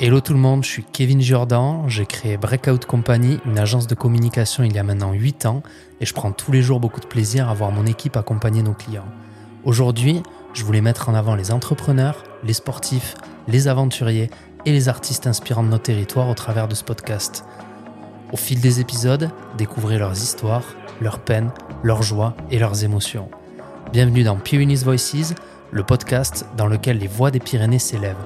[0.00, 3.96] Hello tout le monde, je suis Kevin Jordan, j'ai créé Breakout Company, une agence de
[3.96, 5.64] communication il y a maintenant 8 ans
[6.00, 8.74] et je prends tous les jours beaucoup de plaisir à voir mon équipe accompagner nos
[8.74, 9.08] clients.
[9.64, 10.22] Aujourd'hui,
[10.54, 13.16] je voulais mettre en avant les entrepreneurs, les sportifs,
[13.48, 14.30] les aventuriers
[14.66, 17.44] et les artistes inspirants de nos territoires au travers de ce podcast.
[18.32, 21.50] Au fil des épisodes, découvrez leurs histoires, leurs peines,
[21.82, 23.28] leurs joies et leurs émotions.
[23.92, 25.34] Bienvenue dans Pyrenees Voices,
[25.70, 28.16] le podcast dans lequel les voix des Pyrénées s'élèvent.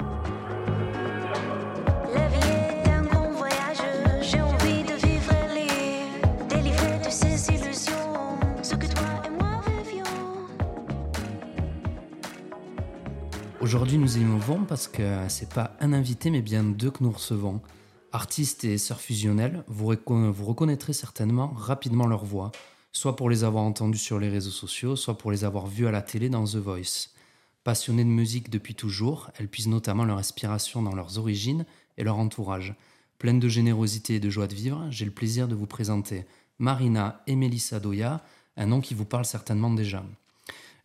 [13.61, 17.13] Aujourd'hui, nous y mouvons parce que c'est pas un invité, mais bien deux que nous
[17.13, 17.61] recevons.
[18.13, 19.01] Artistes et sœurs
[19.95, 22.51] recon- vous reconnaîtrez certainement rapidement leur voix,
[22.93, 25.91] soit pour les avoir entendus sur les réseaux sociaux, soit pour les avoir vus à
[25.91, 27.09] la télé dans The Voice.
[27.65, 31.65] Passionnées de musique depuis toujours, elles puisent notamment leur inspiration dans leurs origines
[31.97, 32.75] et leur entourage.
[33.19, 36.25] Pleines de générosité et de joie de vivre, j'ai le plaisir de vous présenter
[36.59, 38.23] Marina et Mélissa Doya,
[38.57, 40.05] un nom qui vous parle certainement déjà.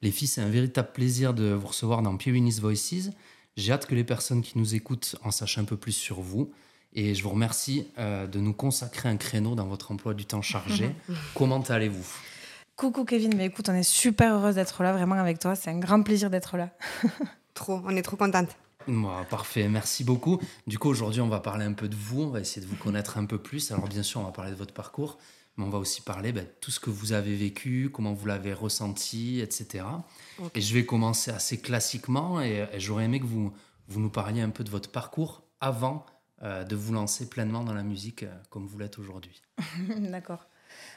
[0.01, 3.09] Les filles, c'est un véritable plaisir de vous recevoir dans Pyrenees Voices.
[3.55, 6.51] J'ai hâte que les personnes qui nous écoutent en sachent un peu plus sur vous.
[6.93, 10.41] Et je vous remercie euh, de nous consacrer un créneau dans votre emploi du temps
[10.41, 10.95] chargé.
[11.35, 12.07] Comment allez-vous?
[12.75, 15.55] Coucou Kevin, mais écoute, on est super heureuse d'être là, vraiment avec toi.
[15.55, 16.69] C'est un grand plaisir d'être là.
[17.55, 18.49] Trop, on est trop contente.
[18.85, 20.39] Moi, Parfait, merci beaucoup.
[20.67, 22.21] Du coup, aujourd'hui, on va parler un peu de vous.
[22.21, 23.71] On va essayer de vous connaître un peu plus.
[23.71, 25.17] Alors, bien sûr, on va parler de votre parcours,
[25.57, 28.27] mais on va aussi parler ben, de tout ce que vous avez vécu, comment vous
[28.27, 29.83] l'avez ressenti, etc.
[30.53, 33.51] Et je vais commencer assez classiquement et, et j'aurais aimé que vous,
[33.87, 36.05] vous nous parliez un peu de votre parcours avant
[36.43, 39.41] euh, de vous lancer pleinement dans la musique euh, comme vous l'êtes aujourd'hui.
[39.97, 40.45] D'accord.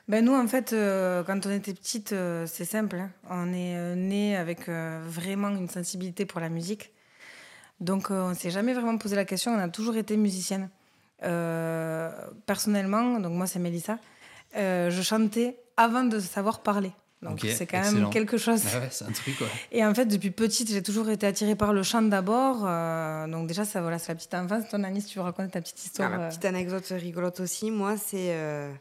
[0.08, 2.14] Ben nous, en fait, euh, quand on était petite,
[2.46, 2.96] c'est simple.
[2.96, 3.10] hein.
[3.30, 6.92] On est né avec vraiment une sensibilité pour la musique.
[7.80, 9.52] Donc, on ne s'est jamais vraiment posé la question.
[9.52, 10.68] On a toujours été musicienne.
[12.46, 13.98] Personnellement, donc moi, c'est Mélissa,
[14.54, 16.92] je chantais avant de savoir parler.
[17.22, 18.00] Donc, c'est quand excellent.
[18.00, 18.62] même quelque chose.
[18.74, 19.46] Ah ouais, c'est un truc, quoi.
[19.72, 22.62] Et en fait, depuis petite, j'ai toujours été attirée par le chant d'abord.
[22.66, 24.68] Euh, donc déjà, ça, voilà, c'est la petite enfance.
[24.70, 27.70] Ton Anis, tu veux raconter ta petite Ah, histoire la euh, petite anecdote rigolote aussi,
[27.70, 28.32] moi, c'est.
[28.34, 28.72] euh,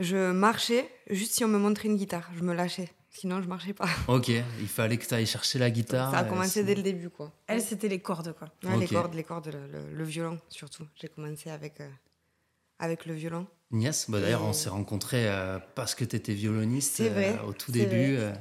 [0.00, 2.28] je marchais juste si on me montrait une guitare.
[2.36, 2.90] Je me lâchais.
[3.08, 3.88] Sinon, je marchais pas.
[4.08, 6.10] Ok, il fallait que tu ailles chercher la guitare.
[6.12, 7.30] Ça a commencé dès le début, quoi.
[7.46, 8.48] Elle, c'était les cordes, quoi.
[8.64, 8.76] Ouais.
[8.78, 10.84] Les cordes, les cordes, le, le- le violon, surtout.
[11.00, 11.88] J'ai commencé avec, euh,
[12.78, 13.46] avec le violon.
[13.72, 17.38] Yes, bah, d'ailleurs, Et- on s'est rencontrés euh, parce que tu étais violoniste C'est vrai,
[17.42, 18.16] euh, au tout c'est début.
[18.16, 18.24] vrai.
[18.26, 18.32] euh,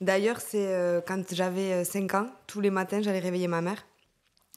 [0.00, 3.84] D'ailleurs, c'est euh, quand j'avais 5 ans, tous les matins, j'allais réveiller ma mère,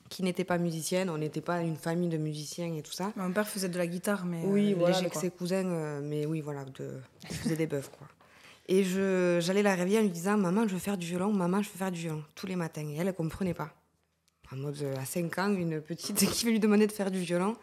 [0.09, 1.09] qui n'était pas musicienne.
[1.09, 3.11] On n'était pas une famille de musiciens et tout ça.
[3.15, 5.21] Mon père faisait de la guitare, mais Oui, euh, voilà, léger, avec quoi.
[5.21, 6.99] ses cousins, euh, mais oui, voilà, de...
[7.29, 8.07] je faisais des bœufs, quoi.
[8.67, 11.63] Et je, j'allais la réveiller en lui disant Maman, je veux faire du violon, maman,
[11.63, 12.87] je veux faire du violon, tous les matins.
[12.87, 13.73] Et elle, elle comprenait pas.
[14.51, 17.55] En mode, à 5 ans, une petite qui veut lui demander de faire du violon.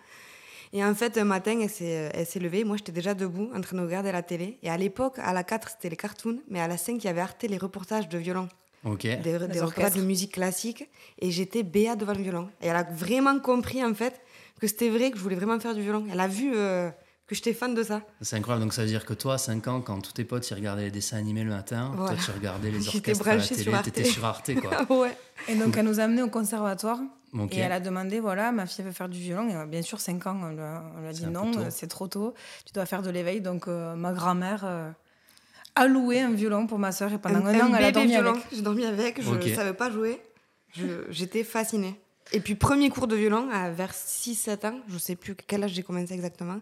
[0.77, 2.63] Et en fait, un matin, elle s'est, elle s'est levée.
[2.63, 4.59] Moi, j'étais déjà debout, en train de regarder la télé.
[4.63, 7.09] Et à l'époque, à la 4, c'était les cartoons, mais à la 5, il y
[7.09, 8.47] avait Arte, les reportages de violon,
[8.85, 9.01] Ok.
[9.03, 9.97] des, des reportages orchestres.
[9.99, 10.87] de musique classique.
[11.19, 12.51] Et j'étais béat devant le violon.
[12.61, 14.21] Et elle a vraiment compris, en fait,
[14.61, 16.05] que c'était vrai, que je voulais vraiment faire du violon.
[16.13, 16.91] Elle a vu euh,
[17.27, 18.03] que j'étais fan de ça.
[18.21, 18.65] C'est incroyable.
[18.65, 20.83] Donc, ça veut dire que toi, à 5 ans, quand tous tes potes ils regardaient
[20.85, 22.17] les dessins animés le matin, Voilà.
[22.17, 23.85] toi, tu regardais les orchestres à la télé, sur Arte.
[23.87, 24.87] t'étais sur Arte, quoi.
[25.01, 25.17] Ouais.
[25.49, 26.99] Et donc, elle nous a amenés au conservatoire.
[27.51, 29.49] Et elle a demandé, voilà, ma fille veut faire du violon.
[29.49, 31.67] Et euh, bien sûr, 5 ans, on lui a, on lui a dit non, euh,
[31.71, 32.35] c'est trop tôt.
[32.65, 33.41] Tu dois faire de l'éveil.
[33.41, 34.91] Donc, euh, ma grand-mère euh,
[35.75, 37.13] a loué un violon pour ma sœur.
[37.13, 38.31] Et pendant un, an, elle a dormi violon.
[38.31, 38.45] avec.
[38.53, 40.21] J'ai dormi avec, je ne savais pas jouer.
[41.11, 42.01] J'étais fascinée.
[42.33, 45.73] Et puis, premier cours de violon, à vers 6-7 ans, je sais plus quel âge
[45.73, 46.61] j'ai commencé exactement.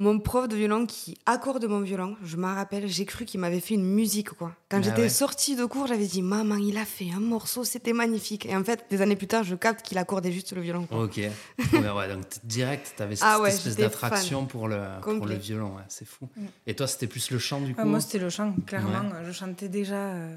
[0.00, 3.58] Mon prof de violon qui accorde mon violon, je m'en rappelle, j'ai cru qu'il m'avait
[3.58, 4.54] fait une musique, quoi.
[4.68, 5.08] Quand Ah j'étais ouais.
[5.08, 8.46] sortie de cours, j'avais dit, maman, il a fait un morceau, c'était magnifique.
[8.46, 10.86] Et en fait, des années plus tard, je capte qu'il accordait juste le violon.
[10.86, 11.02] quoi.
[11.02, 11.16] Ok.
[11.72, 15.26] ouais, ouais, donc direct, tu avais cette, Ah ouais, cette espèce d'attraction pour le, pour
[15.26, 15.74] le violon.
[15.74, 16.28] ouais, c'est fou.
[16.36, 16.44] Mm.
[16.68, 19.02] Et toi, c'était plus le chant, du coup Ah, moi, c'était le chant, clairement.
[19.26, 20.36] Je chantais déjà, euh,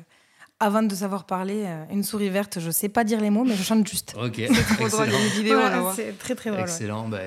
[0.62, 2.60] avant de savoir parler, euh, une souris verte.
[2.60, 4.14] Je sais pas dire les mots, mais je chante juste.
[4.16, 4.40] Ok.
[4.78, 5.20] Trop drôle, il y a Excellent.
[5.20, 5.94] une vidéo, on la Ouais, voit.
[5.96, 6.62] c'est très, très drôle.
[6.64, 6.70] ouais.
[6.70, 7.08] Excellent.
[7.10, 7.18] Bah,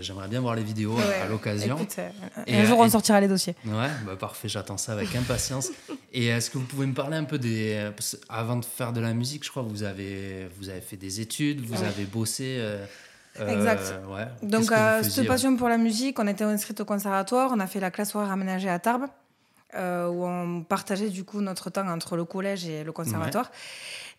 [0.00, 1.20] j'aimerais bien voir les vidéos Ouais.
[1.24, 1.76] à l'occasion.
[1.98, 2.08] Euh,
[2.46, 3.56] Et, un jour, euh, on et- sortira les dossiers.
[3.66, 5.70] Ouais, bah parfait, j'attends ça avec impatience.
[6.12, 7.90] Et est-ce que vous pouvez me parler un peu des...
[8.28, 11.20] Avant de faire de la musique, je crois que vous avez, vous avez fait des
[11.20, 11.88] études, vous Ouais.
[11.88, 12.58] avez bossé.
[12.60, 12.84] euh,
[13.40, 13.94] euh, Exact.
[14.42, 17.66] Donc, euh, vous cette passion pour la musique, on était inscrite au conservatoire, on a
[17.66, 19.06] fait la classe horaire aménagée à Tarbes,
[19.76, 23.50] euh, où on partageait du coup notre temps entre le collège et le conservatoire.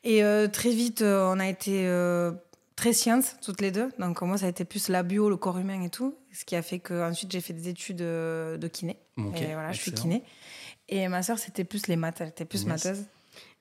[0.04, 2.32] Et euh, très vite, euh, on a été euh,
[2.76, 3.90] très sciences, toutes les deux.
[4.00, 6.16] Donc, moi, ça a été plus la bio, le corps humain et tout.
[6.32, 8.98] Ce qui a fait qu'ensuite, j'ai fait des études euh, de kiné.
[9.18, 10.24] Ok, et voilà, je suis kiné.
[10.90, 12.18] Et ma sœur, c'était plus les maths.
[12.22, 12.68] Elle était plus Yes.
[12.68, 13.04] matheuse.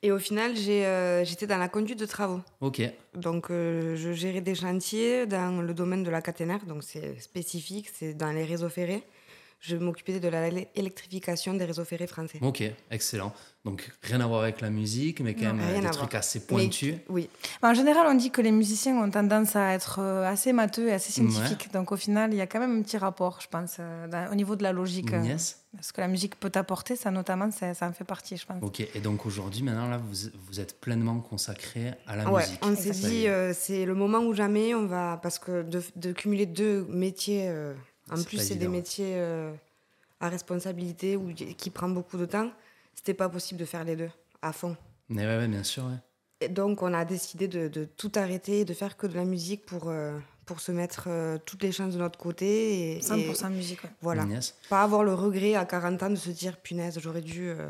[0.03, 2.41] Et au final, j'ai, euh, j'étais dans la conduite de travaux.
[2.61, 2.83] Ok.
[3.15, 7.89] Donc, euh, je gérais des chantiers dans le domaine de la caténaire, donc c'est spécifique,
[7.93, 9.03] c'est dans les réseaux ferrés.
[9.67, 12.39] Je m'occupais de l'électrification des réseaux ferrés français.
[12.43, 13.33] Ok, excellent.
[13.65, 16.17] Donc rien à voir avec la musique, mais quand Non, même euh, des trucs voir.
[16.17, 16.97] assez Mais- pointus.
[17.09, 17.31] oui,
[17.63, 20.93] En général, on dit que les musiciens ont tendance à être euh, assez matheux et
[20.93, 21.73] assez scientifiques.
[21.73, 24.31] Donc au final, il y a quand même un petit rapport, je pense, euh, dans-
[24.31, 25.11] au niveau de la logique.
[25.13, 25.61] Yes.
[25.81, 28.63] Ce que la musique peut apporter, ça notamment, ça, ça en fait partie, je pense.
[28.63, 32.61] Ok, et donc aujourd'hui, maintenant, là, vous, vous êtes pleinement consacré à la ouais, musique.
[32.63, 35.19] on s'est dit, euh, c'est le moment ou jamais, on va.
[35.23, 37.73] Parce que de, de cumuler deux métiers, euh,
[38.11, 39.53] en plus, c'est des métiers euh,
[40.21, 42.51] à responsabilité ou qui prend beaucoup de temps,
[42.95, 44.11] c'était pas possible de faire les deux
[44.43, 44.77] à fond.
[45.09, 45.85] Mais ouais, ouais, bien sûr.
[45.85, 45.99] ouais.
[46.41, 49.25] Et donc, on a décidé de, de tout arrêter et de faire que de la
[49.25, 52.97] musique pour, euh, pour se mettre euh, toutes les chances de notre côté.
[52.97, 53.85] Et, 100% et musique.
[53.85, 53.91] ouais.
[54.03, 54.25] voilà.
[54.25, 54.55] Yes.
[54.69, 57.69] Pas avoir le regret à 40 ans de se dire, punaise, j'aurais dû euh,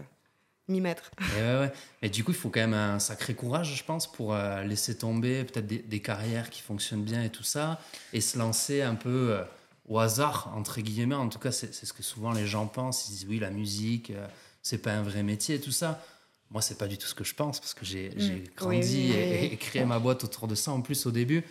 [0.69, 1.11] m'y mettre.
[1.37, 1.73] Et, ouais, ouais.
[2.03, 4.97] et du coup, il faut quand même un sacré courage, je pense, pour euh, laisser
[4.97, 7.81] tomber peut-être des, des carrières qui fonctionnent bien et tout ça,
[8.13, 9.45] et se lancer un peu euh,
[9.89, 11.15] au hasard, entre guillemets.
[11.15, 13.09] En tout cas, c'est ce que souvent les gens pensent.
[13.09, 14.27] Ils disent, oui, la musique, euh,
[14.63, 16.03] c'est pas un vrai métier et tout ça.
[16.51, 18.11] Moi, c'est pas du tout ce que je pense, parce que j'ai
[18.57, 19.11] grandi Mm.
[19.11, 21.43] Oui, oui, et, créé ma boîte autour de ça, en plus, au début.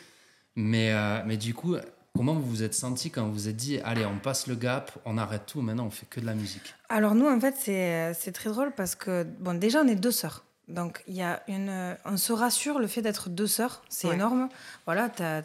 [0.56, 1.76] Mais, euh, mais du coup,
[2.16, 4.92] comment vous vous êtes senti quand vous vous êtes dit, allez, on passe le gap,
[5.06, 6.76] on arrête tout, maintenant on fait que de la musique?
[6.90, 10.12] Alors nous, en fait, c'est c'est très drôle parce que, bon, déjà, on est deux
[10.12, 10.46] sœurs.
[10.70, 14.08] Donc, il y a une, euh, on se rassure, le fait d'être deux sœurs, c'est
[14.08, 14.14] Ouais.
[14.16, 14.48] énorme.
[14.86, 15.42] Voilà, t'as-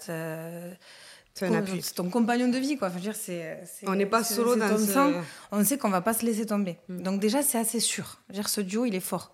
[1.39, 1.83] C'est un appui.
[1.83, 2.89] c'est ton compagnon de vie, quoi.
[2.89, 4.85] Enfin, je veux dire, c'est, c'est- On n'est pas solo dans ce...
[4.87, 5.13] sang.
[5.53, 6.79] On sait qu'on va pas se laisser tomber.
[6.89, 7.03] Mm.
[7.03, 8.19] Donc déjà, c'est assez sûr.
[8.29, 9.33] Je veux dire, ce duo, il est fort.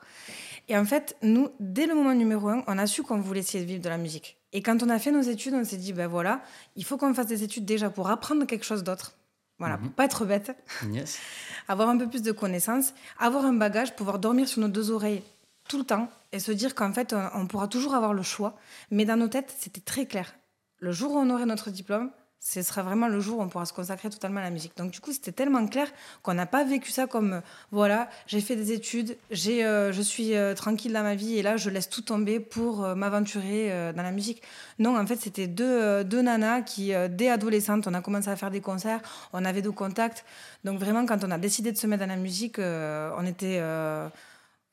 [0.69, 3.62] Et en fait, nous, dès le moment numéro un, on a su qu'on voulait essayer
[3.65, 4.39] de vivre de la musique.
[4.53, 6.41] Et quand on a fait nos études, on s'est dit, ben voilà,
[6.77, 9.17] il faut qu'on fasse des études déjà pour apprendre quelque chose d'autre.
[9.59, 9.83] Voilà, Mhm.
[9.85, 10.57] pour pas être bête,
[10.91, 11.19] Yes.
[11.69, 15.23] avoir un peu plus de connaissances, avoir un bagage, pouvoir dormir sur nos deux oreilles
[15.69, 18.57] tout le temps et se dire qu'en fait, on, on pourra toujours avoir le choix.
[18.91, 20.35] Mais dans nos têtes, c'était très clair.
[20.79, 22.11] Le jour où on aurait notre diplôme,
[22.44, 24.76] ce sera vraiment le jour où on pourra se consacrer totalement à la musique.
[24.76, 25.91] Donc du coup, c'était tellement clair
[26.23, 27.41] qu'on n'a pas vécu ça comme, euh,
[27.71, 31.43] voilà, j'ai fait des études, j'ai, euh, je suis euh, tranquille dans ma vie et
[31.43, 34.43] là, je laisse tout tomber pour m'aventurer dans la musique.
[34.79, 38.50] Non, en fait, c'était deux, deux nanas qui, dès adolescentes, on a commencé à faire
[38.50, 39.00] des concerts,
[39.32, 40.26] on avait de contacts.
[40.65, 43.61] Donc vraiment, quand on a décidé de se mettre dans la musique, on était...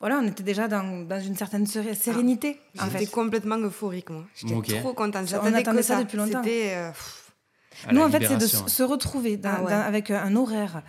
[0.02, 2.60] voilà, on était déjà dans, dans une certaine séré- sérénité.
[2.78, 4.24] en J'étais complètement euphorique, moi.
[4.34, 4.66] J'étais Ok.
[4.80, 5.22] trop contente.
[5.22, 6.02] On J'attendais que ça ça.
[6.04, 6.42] depuis longtemps.
[6.44, 6.90] Euh,
[7.90, 9.70] Nous, en fait, c'est de se retrouver dans- Ah ouais.
[9.70, 10.82] dans- avec un horaire,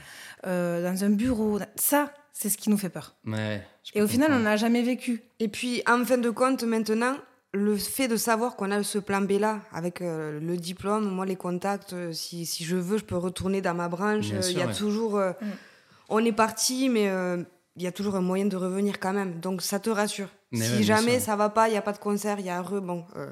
[0.45, 1.59] euh, dans un bureau.
[1.75, 3.15] Ça, c'est ce qui nous fait peur.
[3.25, 3.65] ouais.
[3.95, 4.43] Et au final, on comprendre.
[4.49, 5.21] n'a jamais vécu.
[5.39, 7.15] Et puis, en fin de compte, maintenant,
[7.53, 11.25] le fait de savoir qu'on a ce plan B là, avec euh, le diplôme, moi,
[11.25, 14.31] les contacts, si, si je veux, je peux retourner dans ma branche.
[14.33, 14.73] Euh, Il y a ouais.
[14.73, 15.17] toujours.
[15.17, 15.45] euh, Mm.
[16.09, 17.43] On est parti, mais euh,
[17.81, 19.39] y a toujours un moyen de revenir quand même.
[19.39, 20.29] Donc, ça te rassure.
[20.51, 21.21] Mais si ouais, jamais sûr.
[21.21, 22.79] ça va pas, il n'y a pas de concert, il y a un re.
[22.81, 23.31] Bon, euh,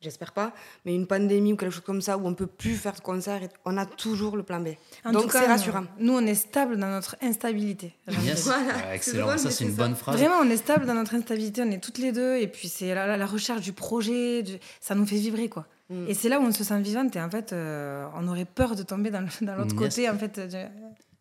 [0.00, 0.52] j'espère pas,
[0.84, 3.42] mais une pandémie ou quelque chose comme ça où on peut plus faire de concert,
[3.42, 4.68] et- on a toujours le plan B.
[5.04, 5.84] En Donc, c'est nous- rassurant.
[5.98, 7.94] Nous, on est stable dans notre instabilité.
[8.22, 8.44] Yes.
[8.44, 9.26] Voilà, c'est excellent.
[9.26, 9.76] drôle, ça, c'est une ça.
[9.82, 10.16] bonne phrase.
[10.18, 12.94] Vraiment, on est stable dans notre instabilité, on est toutes les deux, et puis c'est
[12.94, 15.66] la, la- la recherche du projet, du- ça nous fait vibrer, quoi.
[15.90, 16.06] Mm.
[16.08, 18.74] Et c'est là où on se sent vivante, et en fait, euh, on aurait peur
[18.76, 19.74] de tomber dans, l'autre Yes.
[19.74, 20.38] côté, en fait.
[20.40, 20.66] de-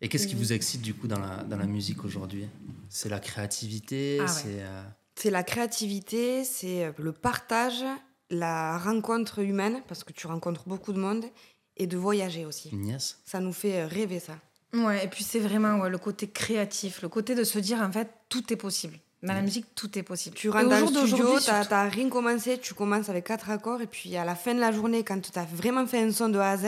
[0.04, 2.46] Et qu'est-ce qui vous excite du coup dans la, dans la musique aujourd'hui?
[2.90, 4.28] C'est la créativité Ah ouais.
[5.16, 7.86] c'est, euh, la créativité, c'est euh, le partage,
[8.30, 11.24] la rencontre humaine, parce que tu rencontres beaucoup de monde,
[11.78, 12.70] et de voyager aussi.
[12.76, 13.18] Yes.
[13.26, 14.34] Ça nous fait euh, rêver, ça.
[14.74, 17.92] Ouais, et puis c'est vraiment ouais, le côté créatif, le côté de se dire, en
[17.92, 19.00] fait, tout est possible.
[19.22, 20.36] Dans la musique, tout est possible.
[20.36, 24.18] Tu rentres dans le studio, t'as rien commencé, tu commences avec quatre accords, et puis
[24.18, 26.50] à la fin de la journée, quand tu as vraiment fait un son de A
[26.50, 26.66] à Z,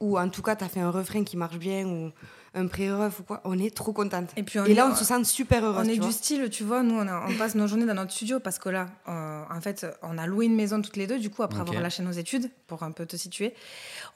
[0.00, 2.10] ou en tout cas tu as fait un refrain qui marche bien, ou
[2.52, 4.30] un pré-ref ou quoi, on est trop contente.
[4.36, 5.86] Et puis on Et là, est- on se sent super heureuse.
[5.86, 8.10] On est du style, tu vois, nous, on, a- on passe nos journées dans notre
[8.10, 11.20] studio parce que là, euh, en fait, on a loué une maison toutes les deux,
[11.20, 13.54] du coup, après avoir lâché nos études, pour un peu te situer.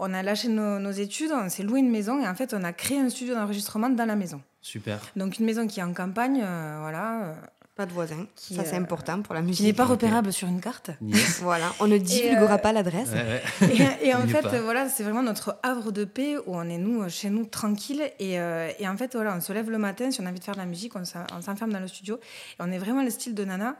[0.00, 2.64] On a lâché nos, nos études, on s'est loué une maison et en fait, on
[2.64, 4.40] a créé un studio d'enregistrement dans la maison.
[4.60, 4.98] Super.
[5.14, 7.34] Donc, une maison qui est en campagne, euh, voilà, euh,
[7.76, 9.66] Pas de voisins, Qui, ça c'est euh, important pour la qui musique.
[9.66, 10.90] n'est pas repérable sur une carte.
[11.02, 11.40] Yes.
[11.42, 13.08] Voilà, on ne divulguera euh, pas l'adresse.
[13.10, 13.96] Ouais, ouais.
[14.04, 14.60] Et, et en fait, pas.
[14.60, 18.02] voilà, c'est vraiment notre havre de paix où on est nous, chez nous, tranquille.
[18.20, 20.38] Et, euh, et en fait, voilà, on se lève le matin, si on a envie
[20.38, 22.16] de faire de la musique, on s'en- on s'enferme dans le studio.
[22.16, 23.74] Et on est vraiment le style de Nana.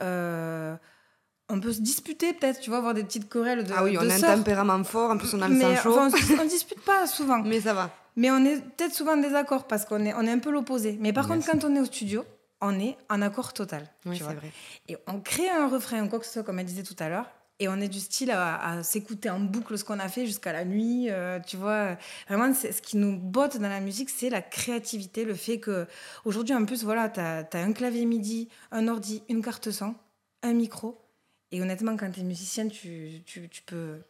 [0.00, 0.74] Euh,
[1.50, 3.98] on peut se disputer peut-être, tu vois, avoir des petites querelles de ah oui, de
[3.98, 5.98] on a un tempérament fort, en plus on a le sang chaud.
[5.98, 7.40] enfin, on, se- on dispute pas souvent.
[7.42, 7.90] Mais ça va.
[8.16, 10.96] Mais on est peut-être souvent en désaccord parce qu'on est, on est un peu l'opposé.
[11.00, 11.44] Mais par Yes.
[11.44, 12.24] contre, quand on est au studio,
[12.64, 13.86] on est en accord total.
[14.06, 14.50] Oui, c'est vrai.
[14.88, 17.30] Et on crée un refrain, quoi que ce soit, comme elle disait tout à l'heure.
[17.60, 20.52] Et on est du style à, à s'écouter en boucle ce qu'on a fait jusqu'à
[20.52, 21.08] la nuit.
[21.10, 21.96] euh, tu vois,
[22.28, 25.86] vraiment, ce qui nous botte dans la musique, c'est la créativité, le fait que
[26.24, 29.94] aujourd'hui, en plus, voilà, tu as, un clavier MIDI, un ordi, une carte son,
[30.42, 31.00] un micro.
[31.52, 34.00] Et honnêtement, quand tu es musicienne, tu, tu, tu peux,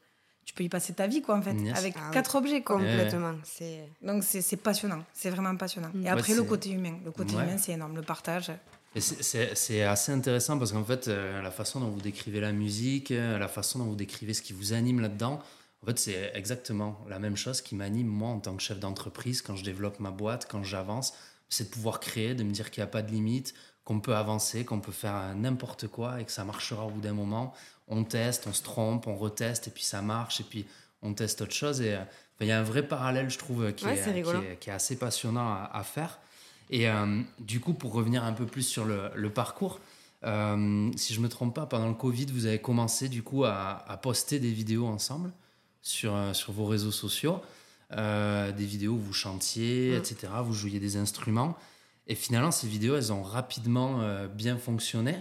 [0.44, 1.76] tu peux y passer ta vie, quoi, en fait, Yes.
[1.78, 2.12] avec Ah oui.
[2.14, 2.76] quatre objets, quoi.
[2.76, 3.34] Complètement.
[3.44, 5.90] C'est Donc c'est c'est passionnant, c'est vraiment passionnant.
[5.94, 6.00] Mm.
[6.00, 7.42] Et Ouais, après le côté humain, le côté Ouais.
[7.44, 8.50] humain c'est énorme, le partage.
[8.96, 12.40] Et c'est- c'est c'est assez intéressant parce qu'en fait, euh, la façon dont vous décrivez
[12.40, 15.40] la musique, euh, la façon dont vous décrivez ce qui vous anime là-dedans,
[15.82, 19.42] en fait, c'est exactement la même chose qui m'anime moi en tant que chef d'entreprise
[19.42, 21.12] quand je développe ma boîte, quand j'avance.
[21.50, 23.52] C'est de pouvoir créer, de me dire qu'il n'y a pas de limite,
[23.84, 27.12] qu'on peut avancer, qu'on peut faire n'importe quoi et que ça marchera au bout d'un
[27.12, 27.52] moment.
[27.88, 30.64] On teste, on se trompe, on reteste et puis ça marche et puis
[31.02, 31.80] on teste autre chose.
[31.80, 32.00] Et euh,
[32.40, 34.40] il y a un vrai parallèle, je trouve, qui, Ouais, est, c'est rigolo.
[34.40, 36.18] qui est- qui est assez passionnant à, à faire.
[36.70, 39.80] Et euh, du coup, pour revenir un peu plus sur le, le parcours,
[40.24, 43.84] euh, si je me trompe pas, pendant le Covid, vous avez commencé du coup à,
[43.86, 45.30] à poster des vidéos ensemble
[45.82, 47.42] sur, euh, sur vos réseaux sociaux,
[47.92, 49.98] euh, des vidéos où vous chantiez, Mm.
[49.98, 51.54] etc., vous jouiez des instruments.
[52.06, 55.16] Et finalement, ces vidéos, elles ont rapidement euh, bien fonctionné.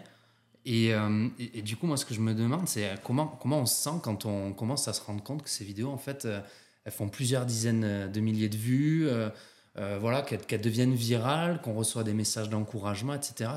[0.65, 3.27] Et, euh, et, et du coup, moi, ce que je me demande, c'est euh, comment,
[3.41, 5.97] comment on se sent quand on commence à se rendre compte que ces vidéos, en
[5.97, 6.41] fait, euh,
[6.85, 9.29] elles font plusieurs dizaines de milliers de vues, euh,
[9.77, 13.51] euh, voilà, qu'elles deviennent virales, qu'on reçoit des messages d'encouragement, etc.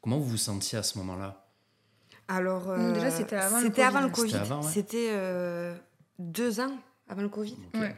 [0.00, 1.46] Comment vous vous sentiez à ce moment-là?
[2.28, 4.40] Alors, déjà, c'était avant le c'était avant le Covid.
[4.62, 5.12] C'était ouais.
[5.12, 5.74] Euh,
[6.18, 6.76] deux ans
[7.08, 7.56] avant le Covid.
[7.74, 7.80] Ok.
[7.80, 7.96] Ouais.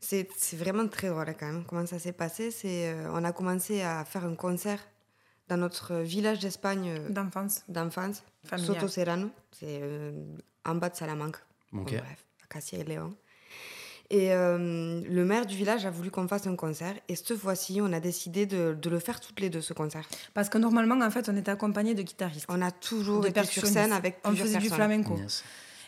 [0.00, 1.64] C'est c'est vraiment très drôle quand même.
[1.64, 4.80] Comment ça s'est passé C'est euh, on a commencé à faire un concert
[5.50, 7.08] dans notre village d'Espagne euh,
[7.68, 8.22] D'enfance.
[8.56, 9.28] Soto Serrano.
[9.52, 10.12] C'est euh,
[10.64, 11.36] en bas de Salamanque.
[11.72, 13.12] Bon, bref, à Cassia et Léon.
[14.10, 16.94] Et euh, le maire du village a voulu qu'on fasse un concert.
[17.08, 20.08] Et cette fois-ci, on a décidé de, de le faire toutes les deux, ce concert.
[20.34, 22.46] Parce que normalement, en fait, on était accompagné de guitaristes.
[22.48, 24.76] On a toujours De été sur scène avec On plusieurs faisait du personnes.
[24.86, 25.16] flamenco.
[25.16, 25.44] Yes.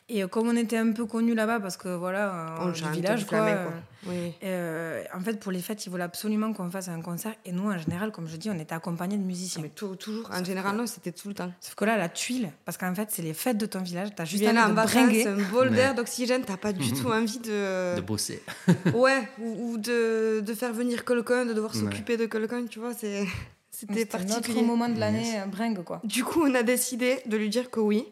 [0.08, 2.82] Et euh, comme on était un peu connus là-bas, parce que voilà, On euh, du
[2.90, 3.70] village, quoi, flamenco.
[3.70, 7.32] euh, Oui, euh, en fait, pour les fêtes, ils voulaient absolument qu'on fasse un concert.
[7.46, 9.62] Et nous, en général, comme je dis, on était accompagnés de musiciens.
[9.62, 11.50] Mais tou- toujours, en général, non, c'était tout le temps.
[11.60, 14.24] Sauf que là, la tuile, parce qu'en fait, c'est les fêtes de ton village, t'as
[14.24, 15.26] juste là envie en de bringuer.
[15.26, 17.96] un bol d'air, d'oxygène, t'as pas du tout envie de.
[17.96, 18.42] De bosser.
[18.94, 21.80] Ouais, ou, ou de, de faire venir quelqu'un, de devoir Ouais.
[21.80, 23.24] s'occuper de quelqu'un, tu vois, c'est-
[23.70, 24.62] c'était C'était notre particulier.
[24.62, 25.42] moment de l'année, Yes.
[25.44, 26.00] euh, bringue, quoi.
[26.04, 28.04] Du coup, on a décidé de lui dire que oui,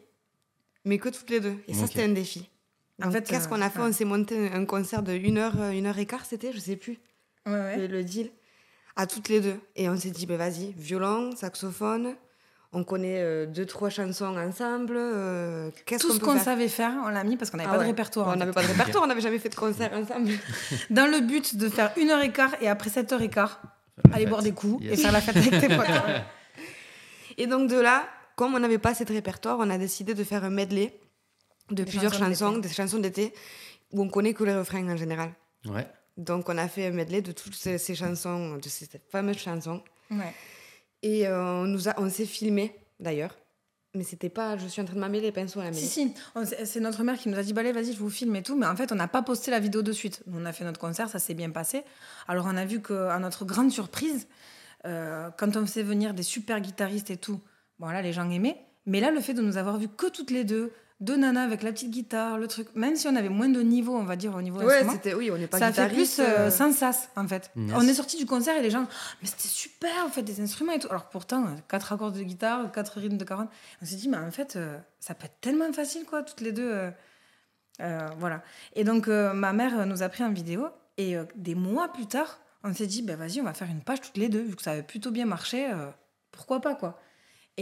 [0.84, 1.56] mais que toutes les deux.
[1.68, 2.48] Et ça, c'était un défi.
[3.02, 3.78] En fait, qu'est-ce euh, qu'on a fait?
[3.80, 3.86] ouais.
[3.88, 6.58] On s'est monté un concert de une heure, euh, une heure et quart, c'était, je
[6.58, 6.98] sais plus,
[7.46, 7.76] Ouais, ouais.
[7.78, 8.30] le, le deal,
[8.96, 9.58] à toutes les deux.
[9.76, 12.14] Et on s'est dit, ben vas-y, violon, saxophone,
[12.72, 14.94] on connaît euh, deux, trois chansons ensemble.
[14.96, 16.44] euh, qu'est-ce Tout qu'on ce peut qu'on faire?
[16.44, 18.28] savait faire, on l'a mis parce qu'on n'avait Ah pas de répertoire.
[18.28, 18.38] On fait.
[18.38, 20.28] n'avait pas de répertoire, on n'avait jamais fait de concert ensemble.
[20.90, 23.62] Dans le but de faire une heure et quart et après sept heures et quart,
[24.12, 24.28] aller fête.
[24.28, 24.98] boire des coups Yes.
[24.98, 25.86] et faire la fête avec tes potes.
[27.38, 28.04] Et donc de là,
[28.40, 30.98] comme on n'avait pas assez de répertoire, on a décidé de faire un medley
[31.68, 33.34] de Des plusieurs chansons des chansons d'été,
[33.92, 35.30] où on connaît que les refrains en général.
[35.66, 35.86] Ouais.
[36.16, 39.82] Donc on a fait un medley de toutes ces, ces chansons, de ces fameuses chansons.
[40.10, 40.32] Ouais.
[41.02, 43.36] Et euh, on, nous a, on s'est filmé d'ailleurs.
[43.94, 46.14] Mais c'était pas, je suis en train de m'amener les pinceaux à la Si, maison.
[46.14, 48.36] si, On- c'est notre mère qui nous a dit, bah, allez, vas-y, je vous filme
[48.36, 48.56] et tout.
[48.56, 50.22] Mais en fait, on n'a pas posté la vidéo de suite.
[50.32, 51.82] On a fait notre concert, ça s'est bien passé.
[52.28, 54.28] Alors, on a vu qu'à notre grande surprise,
[54.86, 57.40] euh, quand on faisait venir des super guitaristes et tout,
[57.80, 58.64] bon, là, les gens aimaient.
[58.86, 61.62] Mais là, le fait de nous avoir vus que toutes les deux, deux nanas avec
[61.62, 64.34] la petite guitare, le truc, même si on avait moins de niveau, on va dire,
[64.34, 66.72] au niveau Ouais, instrument, c'était, oui, on n'est pas ça fait plus euh, euh, sans
[66.72, 67.50] sas, en fait.
[67.56, 67.72] Yes.
[67.74, 68.86] On est sorti du concert et les gens,
[69.22, 70.88] mais c'était super, en fait, des instruments et tout.
[70.90, 73.48] Alors pourtant, euh, quatre accords de guitare, quatre rythmes de 40.
[73.82, 76.52] On s'est dit, mais en fait, euh, ça peut être tellement facile, quoi, toutes les
[76.52, 76.70] deux.
[76.70, 76.90] euh,
[77.80, 78.42] euh, voilà.
[78.74, 80.66] Et donc, euh, ma mère nous a pris en vidéo
[80.98, 83.80] et euh, des mois plus tard, on s'est dit, ben vas-y, on va faire une
[83.82, 85.86] page toutes les deux, vu que ça avait plutôt bien marché, euh,
[86.30, 86.98] pourquoi pas, quoi.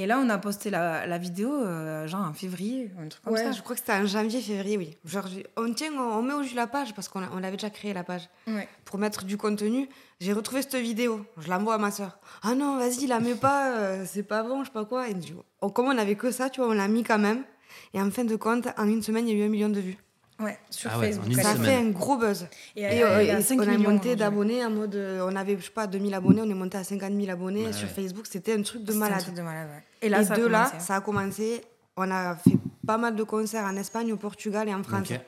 [0.00, 3.32] Et là, on a posté la, la vidéo, euh, genre en février, un truc comme
[3.32, 3.52] ouais, ça.
[3.52, 4.96] je crois que c'était en janvier, février, oui.
[5.04, 5.24] Genre,
[5.56, 7.92] on tient, on, on met au jus la page parce qu'on on avait déjà créé
[7.92, 8.28] la page.
[8.46, 8.68] Ouais.
[8.84, 9.88] pour mettre du contenu,
[10.20, 11.24] j'ai retrouvé cette vidéo.
[11.38, 12.18] Je l'envoie à ma soeur.
[12.42, 15.08] Ah non, vas-y, la mets pas, euh, c'est pas bon, je sais pas quoi.
[15.08, 17.42] Et du on- comme on avait que ça, tu vois, on l'a mis quand même.
[17.92, 19.80] Et en fin de compte, en une semaine, il y a eu un million de
[19.80, 19.98] vues.
[20.40, 21.34] Ouais, sur Ah ouais, Facebook.
[21.34, 21.64] ça a semaine.
[21.66, 22.46] fait un gros buzz.
[22.76, 24.94] Et, euh, et 5 on a monté d'abonnés en mode.
[24.94, 27.66] euh, On avait, je sais pas, 2000 abonnés, on est monté à 50 000 abonnés.
[27.66, 27.94] Ouais, Sur ouais.
[27.94, 29.20] Facebook, c'était un truc de un malade.
[29.20, 29.82] truc de malade, ouais.
[30.00, 31.62] Et, là, ça a de là, commencé, ça a commencé.
[31.96, 35.10] On a fait pas mal de concerts en Espagne, au Portugal et en France.
[35.10, 35.20] Ok.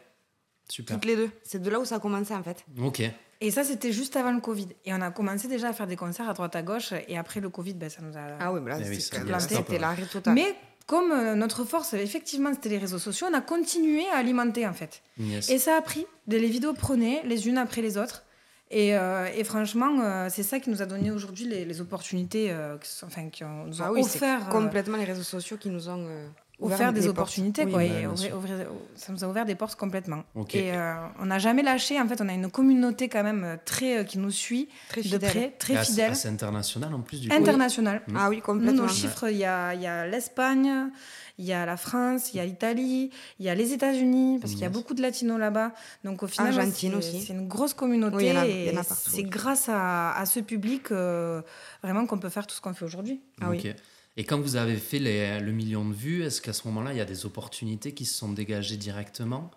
[0.68, 0.94] Super.
[0.96, 1.30] Toutes les deux.
[1.42, 2.64] C'est de là où ça a commencé en fait.
[2.80, 3.02] Ok.
[3.42, 4.68] Et ça, c'était juste avant le Covid.
[4.84, 6.92] Et on a commencé déjà à faire des concerts à droite à gauche.
[7.08, 8.20] Et après le Covid, ben, ça nous a.
[8.38, 10.34] Ah oui, mais là, Eh oui, c'était ça y a c'était l'arrêt total.
[10.34, 10.54] Mais
[10.92, 14.72] comme euh, notre force, effectivement, c'était les réseaux sociaux, on a continué à alimenter en
[14.80, 15.02] fait.
[15.18, 15.48] Yes.
[15.50, 16.04] Et ça a pris.
[16.26, 18.24] Les vidéos prenaient les unes après les autres.
[18.72, 22.50] Et, euh, et franchement, euh, c'est ça qui nous a donné aujourd'hui les, les opportunités
[22.50, 24.48] euh, qui, sont- enfin, qui ont, nous ont Ah oui, offert.
[24.48, 26.06] euh, complètement les réseaux sociaux qui nous ont.
[26.60, 27.64] Offert des opportunités.
[27.64, 28.36] Oui, quoi, ouais, et bien ouvrir- sûr.
[28.36, 30.24] ouvrir- ça nous a ouvert des portes complètement.
[30.52, 32.00] Et euh, on n'a jamais lâché.
[32.00, 35.02] En fait, on a une communauté quand même euh, très euh, qui nous suit Très
[35.02, 35.30] de fidèle.
[35.30, 37.34] près, très Et fidèle, assez international en plus du coup.
[37.34, 38.02] international.
[38.16, 38.82] Ah oui, Nous, complètement.
[38.82, 40.90] nos chiffres, il y a, il y a l'Espagne,
[41.38, 44.52] il y a la France, il y a l'Italie, il y a les États-Unis, parce
[44.52, 45.72] qu'il y a beaucoup de latinos là-bas.
[46.04, 46.90] Donc au final, c'est-
[47.20, 48.16] c'est une grosse communauté.
[48.16, 51.40] Oui, a- et c'est grâce à, à ce public euh,
[51.82, 53.20] vraiment qu'on peut faire tout ce qu'on fait aujourd'hui.
[53.40, 53.72] Ah oui.
[54.16, 56.98] Et quand vous avez fait les- le million de vues, est-ce qu'à ce moment-là, il
[56.98, 59.50] y a des opportunités qui se sont dégagées directement?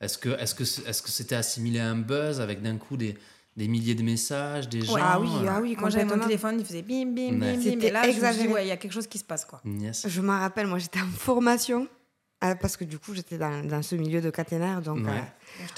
[0.00, 2.96] Est-ce que est-ce que c'est- est-ce que c'était assimilé à un buzz avec d'un coup
[2.96, 3.16] des,
[3.56, 6.56] des milliers de messages, des gens Ah oui, euh, ah oui, Moi, j'avais mon téléphone,
[6.58, 7.56] il faisait bim, bim, Ouais.
[7.56, 7.80] bim, bim.
[7.80, 8.48] Et là, je me exagéré.
[8.48, 9.60] ouais, il y a quelque chose qui se passe, quoi.
[9.64, 10.06] Yes.
[10.08, 11.86] Je m'en rappelle, moi j'étais en formation,
[12.44, 15.10] euh, parce que du coup j'étais dans, dans ce milieu de caténaire, donc Ouais.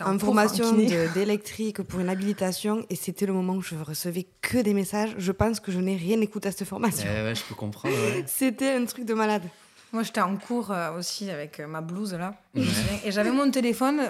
[0.01, 0.73] euh, en formation
[1.15, 5.15] d'électrique pour une habilitation, et c'était le moment où je recevais que des messages.
[5.19, 7.09] Je pense que je n'ai rien écouté à cette formation.
[7.09, 7.95] ouais, je peux comprendre.
[7.95, 8.25] ouais.
[8.27, 9.43] C'était un truc de malade.
[9.93, 12.35] Moi, j'étais en cours euh, aussi avec euh, ma blouse, là.
[12.55, 12.63] Ouais.
[13.05, 14.01] Et j'avais mon téléphone.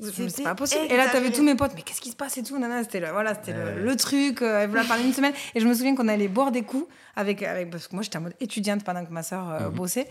[0.00, 0.84] C'est C'était pas possible.
[0.90, 1.72] Et là, t'avais tous mes potes.
[1.76, 3.82] Mais qu'est-ce qui se passe et tout Nana, C'était le, voilà, c'était le- Ouais.
[3.82, 4.42] le, truc.
[4.42, 5.32] euh, elle voulait parler une semaine.
[5.54, 7.70] Et je me souviens qu'on allait boire des coups avec, avec.
[7.70, 9.68] Parce que moi, j'étais en mode étudiante pendant que ma soeur Mhm.
[9.70, 10.06] bossait.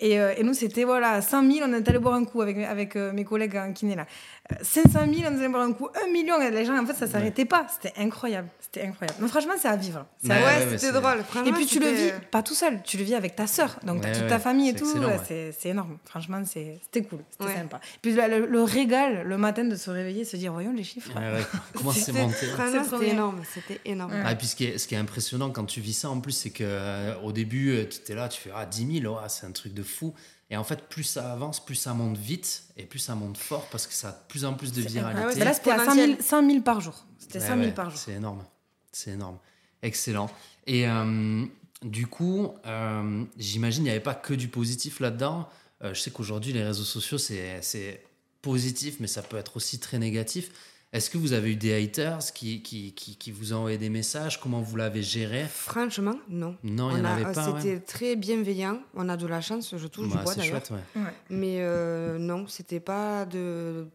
[0.00, 2.58] Et, euh, et nous, c'était voilà, 100 000, on est allé boire un coup avec,
[2.58, 4.06] avec euh, mes collègues en kiné là.
[4.52, 5.88] Euh, 500 000, on boire un coup.
[6.06, 7.66] 1 million, et les gens, en fait, ça s'arrêtait pas.
[7.72, 8.48] C'était incroyable.
[8.60, 9.18] C'était incroyable.
[9.18, 10.04] Donc, franchement, c'est à vivre.
[10.22, 11.24] Ouais, Ouais, ouais, ouais, c'était c'est- drôle.
[11.46, 14.02] et puis tu le vis pas tout seul, tu le vis avec ta sœur, donc
[14.02, 14.86] t'as toute ouais, ta famille et tout,
[15.26, 15.96] c'est énorme.
[16.04, 17.54] Franchement, c'est- c'était cool, c'était Ouais.
[17.56, 17.80] sympa.
[18.02, 21.10] Puis le, le- le régal le matin de se réveiller, se dire voyons les chiffres.
[21.16, 21.46] Ouais, ouais.
[21.74, 22.34] Comment c'est monté
[22.90, 23.40] c'était énorme.
[23.54, 24.12] C'était énorme.
[24.12, 24.22] Ouais.
[24.26, 26.20] Ah, et puis ce qui, est, ce qui est impressionnant quand tu vis ça en
[26.20, 29.14] plus, c'est que euh, au début, euh, tu étais là, tu fais ah, 10 000,
[29.14, 30.12] ouais, c'est un truc de fou.
[30.54, 33.66] Et en fait, plus ça avance, plus ça monte vite et plus ça monte fort
[33.72, 35.44] parce que ça a de plus en plus de Ah ouais, viralité.
[35.44, 36.22] là c'était à 100 000, exponentiel.
[36.24, 37.04] 100 000 par jour.
[37.18, 37.98] C'était Ouais, 100 000 ouais, par jour.
[37.98, 38.44] C'est énorme.
[38.92, 39.38] C'est énorme.
[39.82, 40.30] Excellent.
[40.68, 41.44] Et euh,
[41.82, 45.48] du coup, euh, j'imagine qu'il n'y avait pas que du positif là-dedans.
[45.82, 48.04] Euh, je sais qu'aujourd'hui, les réseaux sociaux, c'est c'est
[48.40, 50.52] positif, mais ça peut être aussi très négatif.
[50.94, 53.88] Est-ce que vous avez eu des haters qui, qui, qui, qui vous ont envoyé des
[53.90, 55.44] messages Comment vous l'avez géré?
[55.50, 56.56] Franchement, non.
[56.62, 57.50] Non, il n'y en avait euh, pas.
[57.50, 57.60] ouais.
[57.60, 58.78] C'était très bienveillant.
[58.94, 60.64] On a de la chance, je touche Bah, du bois c'est d'ailleurs.
[60.64, 61.02] chouette, ouais.
[61.02, 61.12] Ouais.
[61.30, 63.86] Mais euh, non, c'était pas de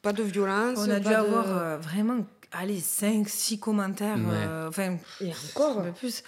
[0.00, 0.78] pas de violence.
[0.80, 4.22] On a dû de- avoir euh, vraiment, allez, 5, 6 commentaires, Ouais.
[4.30, 5.80] euh, enfin, Et encore.
[5.80, 6.22] un peu plus.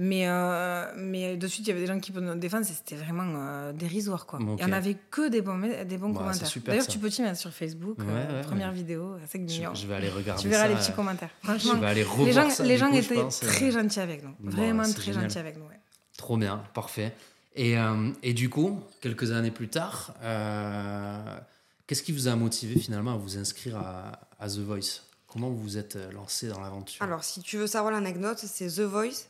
[0.00, 2.72] Mais, euh, mais de suite, il y avait des gens qui pouvaient nous défendre, et
[2.72, 4.26] c'était vraiment euh, dérisoire.
[4.26, 4.38] Quoi.
[4.40, 6.62] Il y en avait que des bons, des bons Bah, c'est commentaires.
[6.66, 8.74] D'ailleurs, tu peux t'y mettre sur Facebook, Ouais, euh, ouais, première ouais.
[8.74, 10.68] vidéo, à 5 Je, je vais aller regarder Tu verras ça.
[10.68, 11.30] les petits euh, commentaires.
[11.42, 13.46] Je Franchement, vais aller revoir les gens, ça, les gens coup, je étaient pense, euh,
[13.48, 14.30] très gentils avec nous.
[14.38, 15.22] Bon, Vraiment c'est très génial.
[15.22, 15.64] gentils avec nous.
[15.64, 15.80] ouais.
[16.16, 17.12] Trop bien, parfait.
[17.56, 21.18] Et, euh, et du coup, quelques années plus tard, euh,
[21.88, 25.02] qu'est-ce qui vous a motivé finalement à vous inscrire à, à The Voice?
[25.26, 27.02] Comment vous vous êtes lancé dans l'aventure?
[27.02, 29.26] Alors, si tu veux savoir l'anecdote, c'est The Voice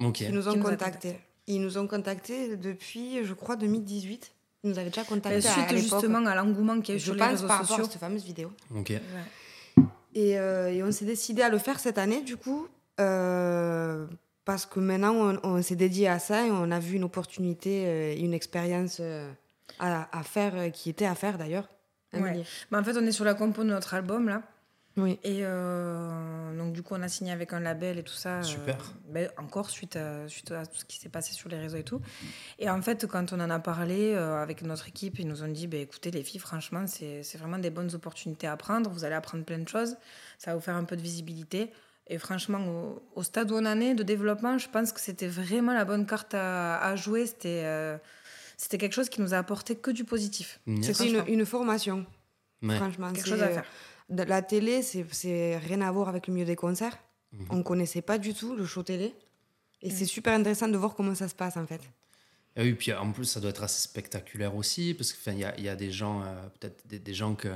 [0.00, 0.14] Ok.
[0.14, 1.18] qui nous ont Qui nous contactés.
[1.46, 4.32] Ils nous ont contactés depuis, je crois, 2018.
[4.62, 6.00] Ils nous avaient déjà Ben, contactés à suite l'époque.
[6.00, 7.90] justement à l'engouement qu'il y a eu sur les pense réseaux par rapport à sociaux.
[7.92, 8.52] cette fameuse vidéo.
[8.76, 8.90] Ok.
[8.90, 9.82] Ouais.
[10.14, 12.66] Et, euh, et on s'est décidé à le faire cette année, du coup,
[13.00, 14.06] euh,
[14.44, 17.84] parce que maintenant, on, on s'est dédié à ça et on a vu une opportunité,
[17.86, 19.30] euh, une expérience euh,
[19.78, 21.68] à, à faire, euh, qui était à faire d'ailleurs.
[22.12, 22.20] Ouais.
[22.20, 22.44] Amélie.
[22.70, 24.42] Ben, en fait, on est sur la compo de notre album là.
[25.02, 25.18] Oui.
[25.24, 28.38] Et euh, donc, du coup, on a signé avec un label et tout ça.
[28.38, 28.76] euh, Super.
[29.08, 31.82] ben, encore suite à, suite à tout ce qui s'est passé sur les réseaux et
[31.84, 32.00] tout.
[32.58, 35.48] Et en fait, quand on en a parlé euh, avec notre équipe, ils nous ont
[35.48, 38.90] dit ben, écoutez, les filles, franchement, c'est c'est vraiment des bonnes opportunités à prendre.
[38.90, 39.96] Vous allez apprendre plein de choses.
[40.38, 41.70] Ça va vous faire un peu de visibilité.
[42.12, 45.28] Et franchement, au, au stade où on en est de développement, je pense que c'était
[45.28, 47.26] vraiment la bonne carte à, à jouer.
[47.26, 47.96] C'était euh,
[48.56, 50.60] c'était quelque chose qui nous a apporté que du positif.
[50.66, 50.86] Yes.
[50.86, 51.32] C'était une, franchement.
[51.34, 52.06] une formation,
[52.62, 52.76] Ouais.
[52.76, 53.10] franchement.
[53.12, 53.64] Quelque chose à faire.
[54.10, 56.98] De la télé, c'est- c'est rien à voir avec le milieu des concerts.
[57.32, 57.46] Mhm.
[57.50, 59.14] On connaissait pas du tout le show télé.
[59.82, 61.80] Et c'est super intéressant de voir comment ça se passe en fait.
[62.56, 65.56] Et oui, puis en plus, ça doit être assez spectaculaire aussi, parce qu'il y a,
[65.56, 67.48] il y a des gens, euh, peut-être des, des gens que,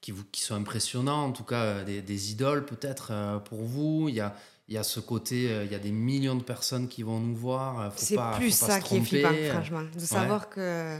[0.00, 3.60] qui, vous, qui sont impressionnants, en tout cas euh, des, des idoles peut-être euh, pour
[3.62, 4.08] vous.
[4.08, 4.34] Il y a,
[4.66, 7.20] il y a ce côté, euh, il y a des millions de personnes qui vont
[7.20, 7.92] nous voir.
[7.96, 9.82] C'est plus faut pas ça qui est flippant, franchement.
[9.94, 10.98] De savoir que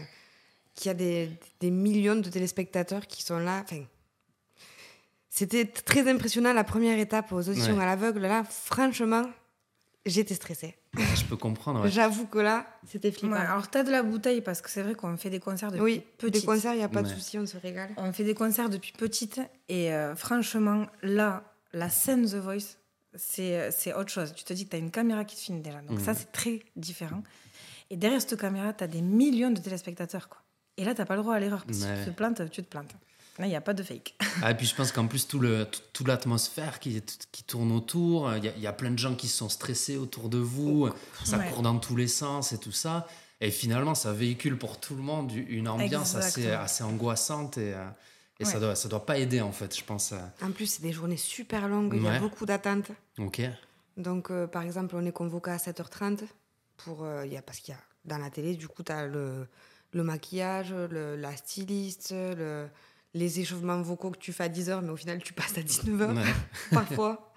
[0.76, 3.62] qu'il y a des, des millions de téléspectateurs qui sont là.
[3.64, 3.82] Enfin,
[5.40, 7.82] c'était très impressionnant la première étape aux auditions Ouais.
[7.82, 8.20] à l'aveugle.
[8.20, 9.22] Là, franchement,
[10.06, 10.76] j'étais stressée.
[11.14, 11.82] Je peux comprendre.
[11.82, 11.90] ouais.
[11.90, 13.34] J'avoue que là, c'était flippant.
[13.36, 15.82] Ouais, alors, t'as de la bouteille parce que c'est vrai qu'on fait des concerts depuis
[15.84, 16.34] oui, petite.
[16.42, 17.90] des concerts, il n'y a pas de souci, on se régale.
[17.96, 22.76] On fait des concerts depuis petite et euh, franchement, là, la scène The Voice,
[23.14, 24.32] c'est c'est autre chose.
[24.36, 25.80] Tu te dis que tu as une caméra qui te filme déjà.
[25.82, 27.22] Donc ça, c'est très différent.
[27.90, 30.28] Et derrière cette caméra, tu as des millions de téléspectateurs.
[30.28, 30.38] Quoi.
[30.76, 31.64] Et là, tu pas le droit à l'erreur.
[31.64, 31.96] Parce que Ouais.
[31.98, 32.94] si tu te plantes, tu te plantes.
[33.40, 34.14] Là, il n'y a pas de fake.
[34.42, 37.72] Ah, et puis je pense qu'en plus, tout le, tout, toute l'atmosphère qui, qui tourne
[37.72, 40.38] autour, il y, a- il y a plein de gens qui sont stressés autour de
[40.38, 40.88] vous,
[41.24, 41.48] ça Ouais.
[41.50, 43.06] court dans tous les sens et tout ça.
[43.40, 47.86] Et finalement, ça véhicule pour tout le monde une ambiance assez, assez angoissante et, euh,
[48.38, 48.60] et ça Ouais.
[48.60, 50.12] doit, ça doit pas aider en fait, je pense.
[50.12, 50.18] euh.
[50.42, 52.90] En plus, c'est des journées super longues, il y a beaucoup d'attentes.
[53.18, 53.40] Ok.
[53.96, 56.24] Donc, euh, par exemple, on est convoqué à 7h30
[56.78, 58.92] pour, euh, il y a, parce qu'il y a dans la télé, du coup, tu
[58.92, 59.46] as le,
[59.92, 62.68] le maquillage, le- la styliste, le-
[63.14, 66.14] les échauffements vocaux que tu fais à 10h, mais au final, tu passes à 19h
[66.16, 66.22] Ouais.
[66.70, 67.32] parfois.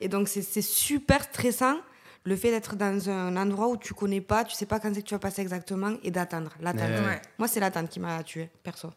[0.00, 1.78] Et donc, c'est c'est super stressant
[2.24, 5.02] le fait d'être dans un endroit où tu connais pas, tu sais pas quand c'est
[5.02, 6.52] que tu vas passer exactement et d'attendre.
[6.60, 6.90] L'attente.
[7.06, 7.22] Ouais.
[7.38, 8.90] Moi, c'est l'attente qui m'a tué, perso.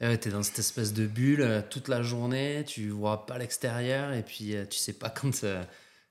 [0.00, 3.38] Et ouais, t'es dans cette espèce de bulle euh, toute la journée, tu vois pas
[3.38, 5.62] l'extérieur et puis euh, tu sais pas quand, euh,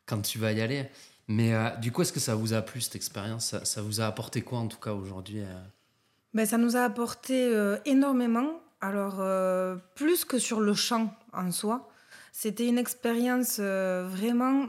[0.05, 0.89] quand tu vas y aller.
[1.27, 3.45] Mais euh, du coup, est-ce que ça vous a plu cette expérience?
[3.45, 5.59] Ça, ça vous a apporté quoi en tout cas aujourd'hui euh?
[6.33, 8.61] Ben, ça nous a apporté euh, énormément.
[8.81, 11.89] Alors, euh, plus que sur le chant en soi,
[12.31, 14.67] c'était une expérience euh, vraiment.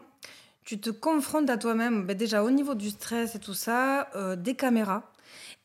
[0.64, 4.36] Tu te confrontes à toi-même, ben, déjà au niveau du stress et tout ça, euh,
[4.36, 5.10] des caméras.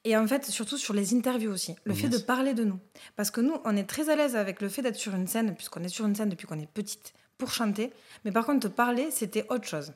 [0.04, 2.80] Et en fait, surtout sur les interviews aussi, le fait de parler de nous.
[3.16, 5.56] Parce que nous, on est très à l'aise avec le fait d'être sur une scène,
[5.56, 7.92] puisqu'on est sur une scène depuis qu'on est petite, pour chanter.
[8.24, 9.94] Mais par contre, parler, c'était autre chose.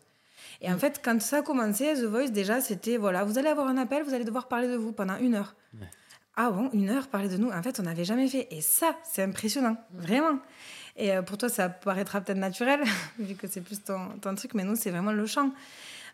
[0.62, 3.68] Et en fait, quand ça a commencé, The Voice, déjà, c'était voilà, vous allez avoir
[3.68, 5.54] un appel, vous allez devoir parler de vous pendant une heure.
[6.42, 7.50] Ah bon, une heure, parler de nous.
[7.50, 8.48] En fait, on n'avait jamais fait.
[8.52, 10.40] Et ça, c'est impressionnant, vraiment.
[10.96, 12.80] Et euh, pour toi, ça paraîtra peut-être naturel,
[13.20, 15.52] vu que c'est plus ton, ton truc, mais nous, c'est vraiment le chant.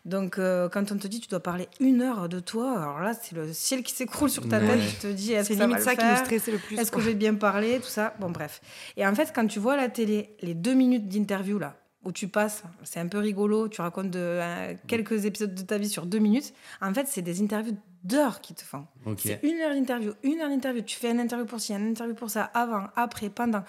[0.04, 3.12] Donc, euh, quand on te dit tu dois parler une heure de toi, alors là,
[3.14, 4.66] c'est le ciel qui s'écroule sur ta Ouais.
[4.78, 4.80] tête.
[5.00, 6.58] Tu te dis, est-ce C'est que ça va limite le ça qui faire stressait le
[6.58, 6.76] plus.
[6.78, 8.14] est-ce que je vais bien parler, tout ça?
[8.18, 8.60] Bon, bref.
[8.96, 12.10] Et en fait, quand tu vois à la télé les deux minutes d'interview, là, où
[12.12, 15.88] tu passes, c'est un peu rigolo, tu racontes de, euh, quelques épisodes de ta vie
[15.88, 18.86] sur deux minutes, en fait, c'est des interviews d'heures qui te font.
[19.18, 20.82] C'est une heure d'interview, une heure d'interview.
[20.82, 23.64] Tu fais une interview pour ci, une interview pour ça, avant, après, pendant.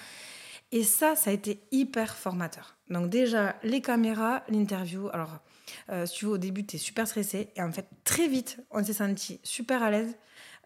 [0.72, 2.76] Et ça, ça a été hyper formateur.
[2.90, 5.10] Donc déjà, les caméras, l'interview.
[5.10, 5.40] Alors,
[5.90, 7.50] euh, si tu veux, au début, tu es super stressé.
[7.56, 10.16] Et en fait, très vite, on s'est senti super à l'aise.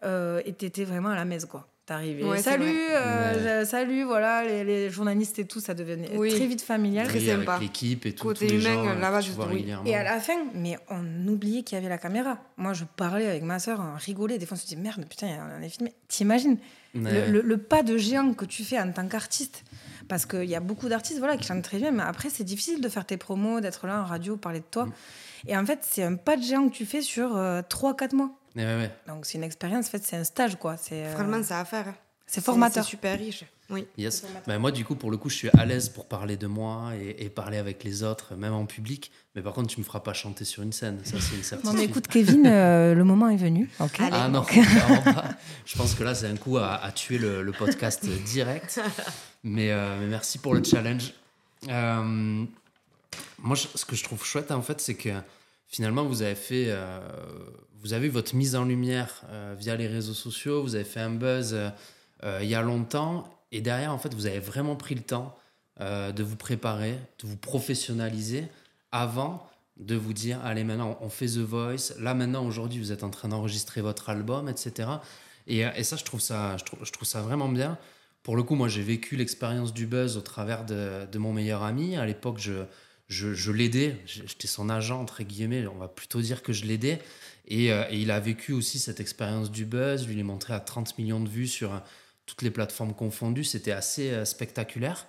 [0.04, 1.68] Euh, et tu étais vraiment à la messe, quoi.
[1.84, 6.30] T'arrivais, Ouais, salut, euh, salut, voilà, les, les journalistes et tout, ça devenait Oui.
[6.32, 7.08] très vite familial.
[7.08, 7.54] Très Oui, sympa.
[7.54, 8.22] avec l'équipe et tout.
[8.22, 9.66] Côté tous les humain, gens, euh, là-bas, je- oui.
[9.84, 12.38] Et à la fin, mais on oubliait qu'il y avait la caméra.
[12.56, 14.38] Moi, je parlais avec ma soeur, on rigolait.
[14.38, 15.26] Des fois, on se disait, merde, putain,
[15.58, 15.92] on est filmé.
[16.06, 16.56] T'imagines
[16.94, 17.26] Ouais.
[17.26, 19.64] le, le- le pas de géant que tu fais en tant qu'artiste.
[20.08, 22.80] Parce qu'il y a beaucoup d'artistes voilà, qui chantent très bien, mais après, c'est difficile
[22.80, 24.86] de faire tes promos, d'être là en radio, parler de toi.
[24.86, 24.92] Mm.
[25.48, 27.30] Et en fait, c'est un pas de géant que tu fais sur
[27.68, 28.30] 3-4 mois.
[28.56, 28.90] Ouais, ouais, ouais.
[29.08, 30.76] Donc, c'est une expérience, en fait, c'est un stage, quoi.
[30.76, 31.88] C'est euh, Franchement, ça à faire.
[31.88, 31.94] hein.
[32.26, 32.84] c'est formateur.
[32.84, 33.44] C'est super riche.
[33.70, 33.86] Oui.
[33.96, 34.24] Yes.
[34.46, 36.92] Ben, moi, du coup, pour le coup, je suis à l'aise pour parler de moi
[36.94, 39.10] et, et parler avec les autres, même en public.
[39.34, 41.00] Mais par contre, tu me feras pas chanter sur une scène.
[41.04, 41.62] Ça, c'est une certitude.
[41.72, 43.70] Bon, mais écoute, Kevin, euh, le moment est venu.
[43.80, 44.10] ok Allez.
[44.12, 45.30] Ah non, clairement pas.
[45.64, 48.78] Je pense que là, c'est un coup à, à tuer le, le podcast direct.
[49.42, 51.14] Mais, euh, mais merci pour le challenge.
[51.70, 52.44] Euh,
[53.38, 55.10] moi, je- ce que je trouve chouette, en fait, c'est que
[55.68, 57.00] finalement, vous avez fait, euh,
[57.82, 60.62] vous avez eu votre mise en lumière euh, via les réseaux sociaux.
[60.62, 61.68] Vous avez fait un buzz euh,
[62.22, 65.36] euh, il y a longtemps, et derrière, en fait, vous avez vraiment pris le temps
[65.80, 68.44] de vous préparer, de vous professionnaliser
[68.92, 69.44] avant
[69.78, 71.94] de vous dire allez maintenant on fait The Voice.
[71.98, 74.90] Là maintenant aujourd'hui vous êtes en train d'enregistrer votre album etc
[75.48, 77.78] et, ça je trouve ça je trouve ça vraiment bien.
[78.22, 81.64] Pour le coup moi j'ai vécu l'expérience du buzz au travers de, de mon meilleur
[81.64, 81.96] ami.
[81.96, 82.64] À l'époque je
[83.12, 87.00] je, je l'aidais j'étais son agent entre guillemets on va plutôt dire que je l'aidais
[87.46, 90.54] et, euh, et il a vécu aussi cette expérience du buzz lui il est montré
[90.54, 91.78] à 30 millions de vues sur euh,
[92.26, 95.06] toutes les plateformes confondues c'était assez euh, spectaculaire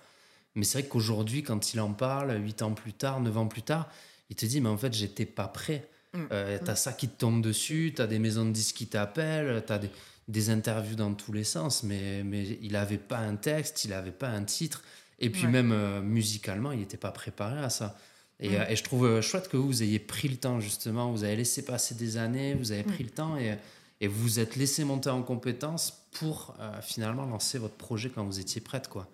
[0.54, 3.62] mais c'est vrai qu'aujourd'hui, quand il en parle, 8 ans plus tard, 9 ans plus
[3.62, 3.88] tard,
[4.30, 5.88] il te dit, mais en fait, j'étais pas prêt.
[6.12, 6.18] Mm.
[6.32, 9.78] Euh, t'as ça qui te tombe dessus, t'as des maisons de disques qui t'appellent, t'as
[9.78, 9.90] des,
[10.28, 14.12] des interviews dans tous les sens, mais, mais il avait pas un texte, il avait
[14.12, 14.82] pas un titre.
[15.24, 15.50] Et puis Ouais.
[15.50, 17.96] même euh, musicalement, il n'était pas préparé à ça.
[18.40, 21.10] Et, euh, et je trouve euh, chouette que vous, vous ayez pris le temps, justement.
[21.12, 23.56] Vous avez laissé passer des années, vous avez pris le temps et,
[24.00, 28.24] et vous vous êtes laissé monter en compétences pour euh, finalement lancer votre projet quand
[28.24, 29.08] vous étiez prête, quoi.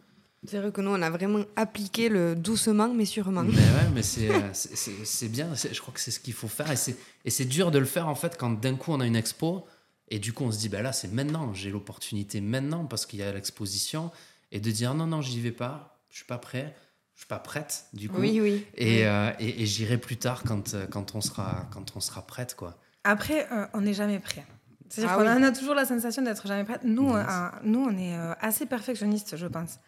[0.47, 3.43] C'est vrai que nous, on a vraiment appliqué le doucement mais sûrement.
[3.43, 5.51] Mais ouais, mais c'est, bien.
[5.55, 6.71] Je crois que c'est ce qu'il faut faire.
[6.73, 6.97] Et c'est,
[7.27, 9.67] et c'est dur de le faire, en fait, quand d'un coup, on a une expo.
[10.09, 11.53] Et du coup, on se dit, ben là, c'est maintenant.
[11.53, 14.11] J'ai l'opportunité maintenant parce qu'il y a l'exposition.
[14.51, 15.90] Et de dire, non, non, j'y vais pas.
[16.11, 16.75] Je suis pas prêt.
[17.15, 18.19] Je suis pas prête, du coup.
[18.21, 18.67] Oui, oui.
[18.77, 22.27] Et, euh, et, et j'irai plus tard quand, euh, quand, on sera, quand on sera
[22.27, 22.79] prête, quoi.
[23.05, 24.47] Après, euh, on n'est jamais prêt.
[24.89, 25.45] C'est-à-dire Ah qu'on oui.
[25.45, 26.81] a toujours la sensation d'être jamais prêt.
[26.83, 27.27] Nous, Yes.
[27.29, 29.79] euh, nous on est euh, assez perfectionniste, je pense.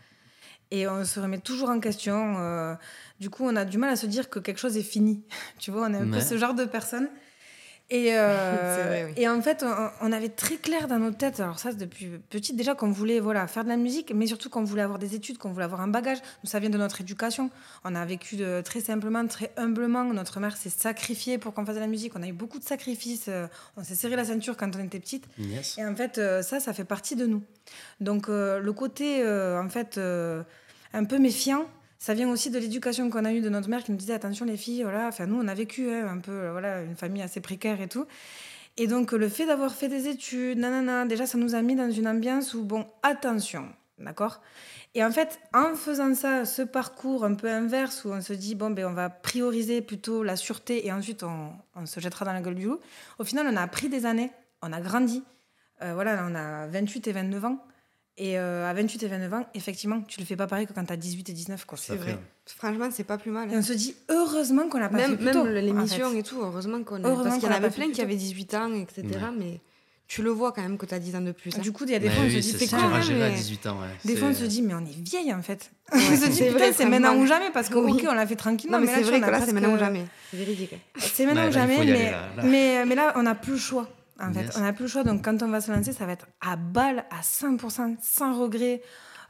[0.71, 2.37] Et on se remet toujours en question.
[2.39, 2.75] euh,
[3.19, 5.25] du coup, on a du mal à se dire que quelque chose est fini.
[5.59, 7.09] tu vois, on est un peu ce genre de personne.
[7.95, 9.23] Et, euh, C'est vrai, oui.
[9.23, 12.09] et en fait, on, on avait très clair dans notre tête, alors ça c'est depuis
[12.31, 15.15] petite déjà, qu'on voulait voilà, faire de la musique, mais surtout qu'on voulait avoir des
[15.15, 16.19] études, qu'on voulait avoir un bagage.
[16.43, 17.51] Nous, ça vient de notre éducation.
[17.85, 20.05] On a vécu de, très simplement, très humblement.
[20.05, 22.15] Notre mère s'est sacrifiée pour qu'on fasse de la musique.
[22.17, 23.27] On a eu beaucoup de sacrifices.
[23.29, 25.27] euh, On s'est serré la ceinture quand on était petite.
[25.39, 25.77] Yes.
[25.77, 27.43] Et en fait, euh, ça, ça fait partie de nous.
[28.01, 30.43] Donc, euh, le côté, euh, en fait, euh,
[30.95, 31.67] un peu méfiant,
[32.03, 34.45] ça vient aussi de l'éducation qu'on a eue de notre mère qui nous disait attention
[34.45, 35.07] les filles, voilà.
[35.07, 38.07] Enfin, nous, on a vécu hein, un peu, voilà, une famille assez précaire et tout.
[38.77, 41.93] Et donc, le fait d'avoir fait des études, nanana, déjà, ça nous a mis dans
[41.93, 44.41] une ambiance où, bon, attention, d'accord?
[44.97, 48.57] Et en fait, en faisant ça, ce parcours un peu inverse où on se dit,
[48.57, 51.53] bon, ben, on va prioriser plutôt la sûreté et ensuite on,
[51.87, 52.81] se jettera dans la gueule du loup,
[53.21, 55.23] au final, on a pris des années, on a grandi.
[55.83, 57.65] Euh, voilà, là, on a 28 et 29 ans.
[58.19, 60.85] Et euh, à 28 et 29 ans, effectivement, tu le fais pas pareil que quand
[60.85, 61.65] tu as 18 et 19.
[61.65, 61.79] Quoi.
[61.81, 62.19] C'est vrai.
[62.45, 63.51] Franchement, c'est pas plus mal.
[63.51, 63.59] Et hein.
[63.61, 66.19] on se dit, heureusement qu'on l'a pas Même, fait plus tôt, même l'émission en fait.
[66.19, 68.75] et tout, heureusement qu'on Parce qu'il y qu'on en avait plein qui avaient 18 ans,
[68.75, 69.03] etc.
[69.39, 69.61] Mais
[70.09, 71.57] tu le vois quand même que tu as 10 ans de plus.
[71.57, 71.61] hein.
[71.63, 72.89] Du coup, il y a des Mais fois, on oui, se dit, c'est quand à
[72.89, 73.03] même.
[73.03, 73.81] gérer à mais- 18 ans.
[73.81, 73.87] ouais.
[74.05, 75.71] Des fois, on se dit, mais on est vieille en fait.
[75.95, 77.93] Ouais, on se dit, c'est putain, vrai, c'est maintenant ou jamais, parce que, Oui.
[77.93, 79.53] ok, on l'a fait tranquillement, Non, mais mais, c'est vrai que on a là, c'est
[79.55, 80.05] maintenant ou jamais.
[80.31, 80.75] C'est véridique.
[80.99, 83.89] C'est maintenant ou jamais, y mais là, on n'a plus le choix.
[84.23, 84.57] En fait, Yes.
[84.57, 85.05] on n'a plus le choix.
[85.05, 88.83] Donc, quand on va se lancer, ça va être à balle, à 100%, sans regret.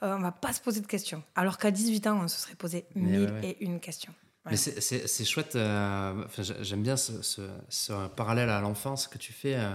[0.02, 1.22] Euh, on va pas se poser de questions.
[1.35, 3.48] Alors qu'à 18 ans, on se serait posé Mais mille ouais, ouais.
[3.61, 4.12] et une questions.
[4.50, 5.55] Mais c'est- chouette.
[5.55, 6.24] euh,
[6.61, 9.55] J'aime bien ce, ce- ce parallèle à l'enfance que tu fais.
[9.55, 9.70] euh,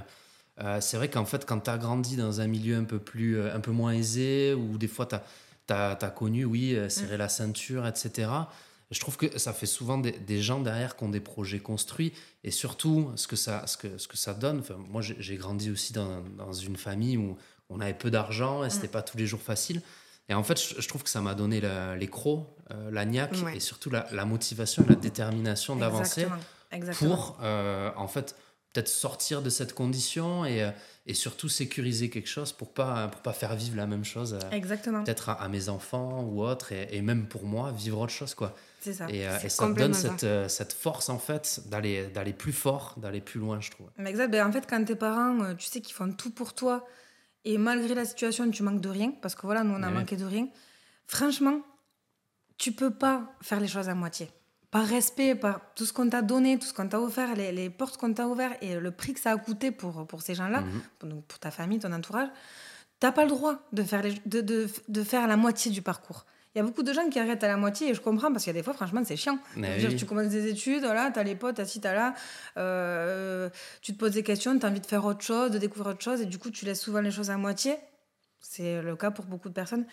[0.61, 3.37] euh, c'est vrai qu'en fait, quand tu as grandi dans un milieu un peu, plus,
[3.37, 5.15] euh, un peu moins aisé, ou des fois tu
[5.73, 8.29] as, connu, oui, serrer la ceinture, etc.,
[8.91, 12.13] je trouve que ça fait souvent des, des gens derrière qui ont des projets construits.
[12.43, 14.59] Et surtout, ce que ça, ce que, ce que ça donne.
[14.59, 17.37] enfin, Moi, j'ai grandi aussi dans, dans une famille où
[17.69, 19.81] on avait peu d'argent et c'était pas tous les jours facile.
[20.29, 21.61] Et en fait, je, je trouve que ça m'a donné
[21.97, 23.57] les crocs, euh, la niaque Ouais.
[23.57, 26.25] et surtout la, la motivation la détermination d'avancer
[27.07, 28.35] pour, euh, en fait,
[28.73, 30.71] peut-être sortir de cette condition et, euh,
[31.05, 34.37] et surtout sécuriser quelque chose pour pas, pour pas faire vivre la même chose,
[35.05, 38.33] peut-être à, à mes enfants ou autres, et, et même pour moi, vivre autre chose,
[38.35, 38.53] quoi.
[38.93, 39.05] Ça.
[39.09, 42.95] Et, euh, et ça te donne cette, euh, cette force, en fait, d'aller plus fort,
[42.97, 43.87] d'aller plus loin, je trouve.
[43.97, 44.29] Mais exact.
[44.31, 46.85] Ben, en fait, quand tes parents, euh, tu sais qu'ils font tout pour toi,
[47.45, 49.93] et malgré la situation, tu manques de rien, parce que voilà, nous, on a Ouais.
[49.93, 50.47] manqué de rien.
[51.05, 51.61] Franchement,
[52.57, 54.29] tu peux pas faire les choses à moitié.
[54.71, 57.69] Par respect, par tout ce qu'on t'a donné, tout ce qu'on t'a offert, les, les
[57.69, 60.61] portes qu'on t'a ouvertes et le prix que ça a coûté pour, pour ces gens-là,
[60.61, 61.21] Mhm.
[61.27, 62.27] pour, ta famille, ton entourage,
[62.99, 66.25] t'as pas le droit de faire, les- de, de, de faire la moitié du parcours.
[66.57, 68.43] Il y a beaucoup de gens qui arrêtent à la moitié et je comprends parce
[68.43, 69.37] qu'il y a des fois, franchement, c'est chiant.
[69.55, 69.95] Dire.
[69.95, 72.15] Tu commences des études, voilà, t'as les potes, t'as ci, t'as là,
[72.57, 73.49] euh,
[73.81, 76.19] tu te poses des questions, t'as envie de faire autre chose, de découvrir autre chose
[76.21, 77.75] et du coup, tu laisses souvent les choses à moitié.
[78.39, 79.85] C'est le cas pour beaucoup de personnes.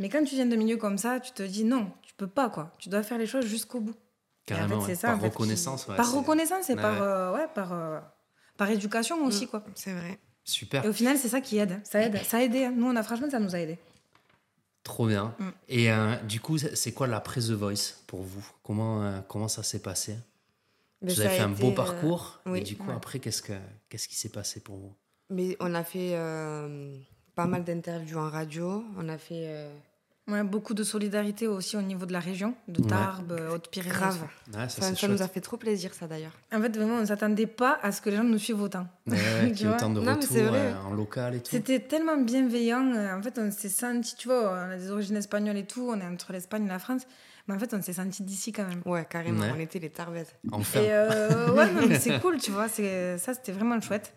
[0.00, 2.48] Mais quand tu viens de milieu comme ça, tu te dis non, tu peux pas,
[2.50, 2.72] quoi.
[2.78, 3.92] Tu dois faire les choses jusqu'au bout.
[3.92, 4.94] Et en fait, Carrément, c'est ouais.
[4.96, 5.86] ça, par en fait, reconnaissance.
[5.86, 7.00] ouais, par c'est- reconnaissance et Ouais, par, ouais.
[7.06, 7.98] euh, ouais, par, euh,
[8.56, 9.48] par éducation aussi, Mm.
[9.48, 9.64] quoi.
[9.74, 10.18] C'est vrai.
[10.44, 10.84] Super.
[10.84, 11.78] Et au final, c'est ça qui aide.
[11.84, 12.16] Ça aide.
[12.24, 12.64] Ça a aidé.
[12.64, 12.72] hein.
[12.74, 13.78] Nous, on a franchement, ça nous a aidé.
[14.88, 15.34] Trop bien.
[15.38, 15.48] Mm.
[15.68, 18.44] Et euh, du coup, c'est quoi l'après The Voice pour vous?
[18.62, 20.16] Comment, euh, comment ça s'est passé?
[21.02, 22.40] Mais Vous avez fait un été, beau euh, parcours.
[22.46, 22.94] oui, et du coup, ouais.
[22.94, 23.52] après, qu'est-ce, que,
[23.90, 24.94] qu'est-ce qui s'est passé pour vous?
[25.28, 26.16] Mais on a fait
[27.34, 28.82] pas mal d'interviews en radio.
[28.96, 29.68] On a fait.
[30.28, 32.88] Ouais, beaucoup de solidarité aussi au niveau de la région, de Ouais.
[32.88, 33.94] Tarbes, euh, Haute-Pyrénées.
[33.94, 34.20] grave.
[34.54, 36.32] Ouais, ça, Ça, c'est ça nous a fait trop plaisir, ça d'ailleurs.
[36.52, 38.86] En fait, vraiment, on ne s'attendait pas à ce que les gens nous suivent autant.
[39.06, 40.58] Ouais, ouais, qu'il y ait autant de retours vrai.
[40.74, 41.50] euh, en local et tout.
[41.50, 42.92] C'était tellement bienveillant.
[42.94, 45.88] euh, En fait, on s'est senti, tu vois, on a des origines espagnoles et tout,
[45.90, 47.02] on est entre l'Espagne et la France.
[47.46, 48.82] Mais en fait, on s'est senti d'ici quand même.
[48.84, 49.40] Ouais, carrément.
[49.40, 49.52] Ouais.
[49.56, 50.34] On était les Tarbaises.
[50.52, 52.68] Enfin, Et euh, ouais, non, mais c'est cool, tu vois.
[52.68, 54.12] Ça, c'était vraiment chouette.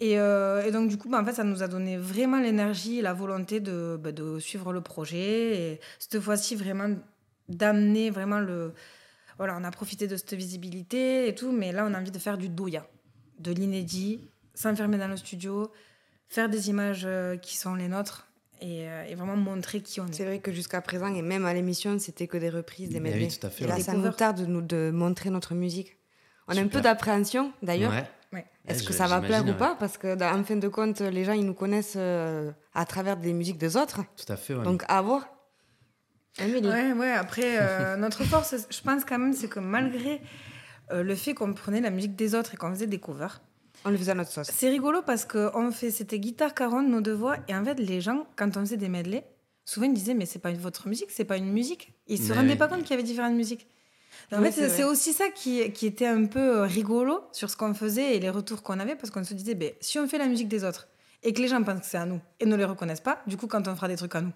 [0.00, 2.98] Et, euh, et donc, du coup, bah, en fait, ça nous a donné vraiment l'énergie
[2.98, 5.72] et la volonté de, bah, de suivre le projet.
[5.72, 6.88] Et cette fois-ci, vraiment,
[7.48, 8.72] d'amener vraiment le.
[9.36, 12.18] Voilà, on a profité de cette visibilité et tout, mais là, on a envie de
[12.18, 12.86] faire du doya,
[13.38, 15.70] de l'inédit, s'enfermer dans le studio,
[16.28, 18.28] faire des images euh, qui sont les nôtres
[18.60, 20.12] et, euh, et vraiment montrer qui on est.
[20.12, 23.14] C'est vrai que jusqu'à présent, et même à l'émission, c'était que des reprises, des Mais
[23.14, 25.96] oui, tout à fait, Et là, ça nous tarde de, nous, de montrer notre musique.
[26.46, 27.92] On a un peu d'appréhension, d'ailleurs.
[27.92, 28.04] ouais.
[28.32, 28.46] Ouais.
[28.66, 31.24] Est-ce Ouais, que ça va plaire ou pas Parce que, en fin de compte, les
[31.24, 34.00] gens, ils nous connaissent euh, à travers des musiques des autres.
[34.16, 34.62] Tout à fait, ouais.
[34.64, 35.28] Donc, à voir.
[36.38, 36.68] Amélie.
[36.68, 40.20] Ouais, ouais, après, euh, notre force, je pense quand même, c'est que malgré
[40.92, 43.42] euh, le fait qu'on prenait la musique des autres et qu'on faisait des covers,
[43.84, 44.48] On le faisait à notre sauce.
[44.52, 47.80] c'est rigolo parce que on fait, c'était guitare caronne, nos deux voix, et en fait,
[47.80, 49.24] les gens, quand on faisait des medley,
[49.64, 51.92] souvent ils disaient, mais c'est pas votre musique, c'est pas une musique.
[52.06, 52.58] Ils se Mais rendaient oui.
[52.58, 53.66] pas compte qu'il y avait différentes musiques.
[54.32, 57.56] En Oui, fait, c'est aussi ça qui, qui était un peu euh, rigolo sur ce
[57.56, 60.18] qu'on faisait et les retours qu'on avait, parce qu'on se disait, ben, si on fait
[60.18, 60.88] la musique des autres
[61.22, 63.36] et que les gens pensent que c'est à nous et ne les reconnaissent pas, du
[63.36, 64.32] coup, quand on fera des trucs à nous,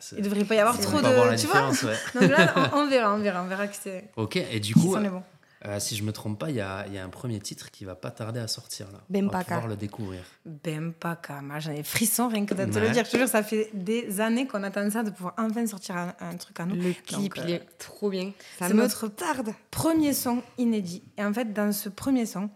[0.00, 1.02] c'est- il devrait pas y avoir on trop de.
[1.02, 1.96] Tu vois différence, ouais.
[2.20, 4.10] Donc là, on, on verra, on verra, on verra que c'est.
[4.16, 4.94] Ok, et du coup.
[5.64, 7.70] Euh, si je me trompe pas, il y a, il y a un premier titre
[7.70, 8.98] qui va pas tarder à sortir là.
[9.08, 9.44] On va Bempaka.
[9.44, 10.22] pouvoir le découvrir.
[10.44, 12.80] Ben pas Moi, j'en ai frisson rien que de te Ouais.
[12.88, 13.04] le dire.
[13.04, 16.14] Je te jure, ça fait des années qu'on attend ça, de pouvoir enfin sortir un,
[16.18, 16.74] un truc à nous.
[16.74, 18.32] Le clip, Donc, euh, il est trop bien.
[18.58, 19.50] Ça c'est me notre tarde.
[19.70, 21.04] premier son inédit.
[21.16, 22.50] Et en fait, dans ce premier son,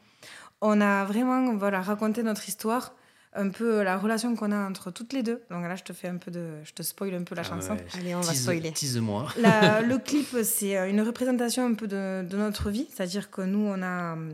[0.60, 2.92] on a vraiment voilà, raconté notre histoire,
[3.36, 5.42] un peu la relation qu'on a entre toutes les deux.
[5.50, 7.44] Donc là, je te fais un peu de, je te spoil un peu la Ah
[7.44, 7.72] chanson.
[7.74, 8.72] ouais, Allez, on va spoiler.
[8.72, 9.26] Tease-moi.
[9.36, 12.88] Le clip, c'est euh, une représentation un peu de, de notre vie.
[12.92, 14.32] C'est-à-dire que nous, on a, tu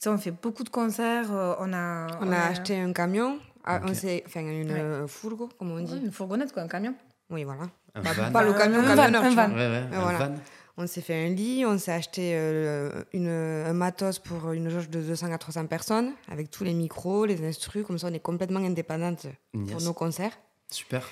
[0.00, 1.32] sais, on fait beaucoup de concerts.
[1.32, 3.90] euh, On a, On a acheté un camion, ah, Ok.
[3.90, 5.08] on s'est- enfin une Ouais.
[5.08, 5.98] fourgo, comme on Ouais, dit.
[6.04, 6.94] une fourgonnette, quoi, un camion.
[7.30, 7.62] Oui, voilà.
[7.94, 8.32] Un Pas- van.
[8.32, 9.30] pas le camion Un van, un van.
[9.30, 9.46] vois.
[9.48, 10.18] Ouais, ouais, un voilà.
[10.18, 10.34] van.
[10.76, 14.90] On s'est fait un lit, on s'est acheté euh, une, un matos pour une jauge
[14.90, 18.18] de 200 à 300 personnes, avec tous les micros, les instrus, comme ça on est
[18.20, 20.36] complètement indépendante pour nos concerts.
[20.70, 21.08] Super.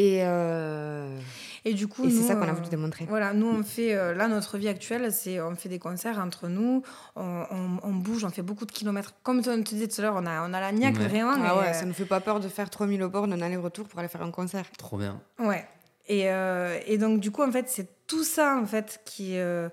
[0.00, 1.18] Et, euh,
[1.64, 3.04] Et du coup, et c'est ça qu'on a euh, voulu démontrer.
[3.08, 6.46] Voilà, nous on fait euh, là notre vie actuelle, c'est on fait des concerts entre
[6.48, 6.82] nous,
[7.16, 9.14] on, on- on bouge, on fait beaucoup de kilomètres.
[9.24, 11.08] Comme tu te disais tout à l'heure, on a on a la niaque Ouais.
[11.08, 11.34] vraiment.
[11.44, 13.98] Ah ouais, euh, ça nous fait pas peur de faire 3000 bornes en aller-retour pour
[13.98, 14.64] aller faire un concert.
[14.78, 15.20] Trop bien.
[15.40, 15.66] Ouais.
[16.06, 19.38] Et, euh, et donc, du coup, en fait, c'est tout ça, en fait, qui.
[19.38, 19.68] euh,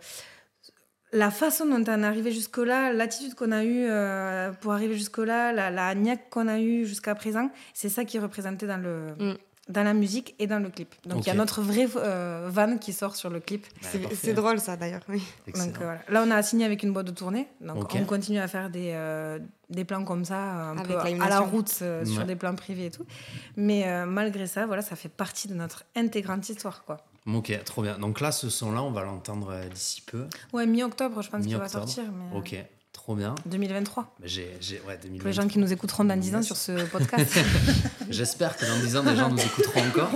[1.12, 5.54] la façon dont on est arrivé jusque-là, l'attitude qu'on a eue euh, pour arriver jusque-là,
[5.54, 9.16] la, la niaque qu'on a eue jusqu'à présent, c'est ça qui est représenté dans, le,
[9.18, 9.36] Mm.
[9.70, 10.94] dans la musique et dans le clip.
[11.06, 13.66] Donc, il y a notre vrai euh, van qui sort sur le clip.
[13.82, 15.04] Ouais, C'est- drôle ça d'ailleurs.
[15.08, 15.24] Oui.
[15.48, 15.68] Excellent.
[15.68, 16.00] Donc, euh, voilà.
[16.10, 17.48] Là, on a signé avec une boîte de tournée.
[17.62, 21.30] Donc, on continue à faire des, euh, des plans comme ça, un Avec peu à
[21.30, 23.06] la route, euh, sur des plans privés et tout.
[23.56, 26.98] Mais euh, malgré ça, voilà, ça fait partie de notre intégrante histoire, quoi.
[27.28, 27.98] Ok, trop bien.
[27.98, 30.26] Donc là, ce son-là, on va l'entendre euh, d'ici peu.
[30.54, 32.04] Ouais, mi-octobre, je pense qu'il va sortir.
[32.12, 32.56] Mais, euh, Ok,
[32.94, 33.34] trop bien.
[33.48, 34.16] 2023.
[34.22, 35.18] Mais J'ai, j'ai, ouais, 2023.
[35.20, 37.40] Pour les gens qui nous écouteront dans 10 ans sur ce podcast.
[38.10, 40.12] J'espère que dans 10 ans, des gens nous écouteront encore.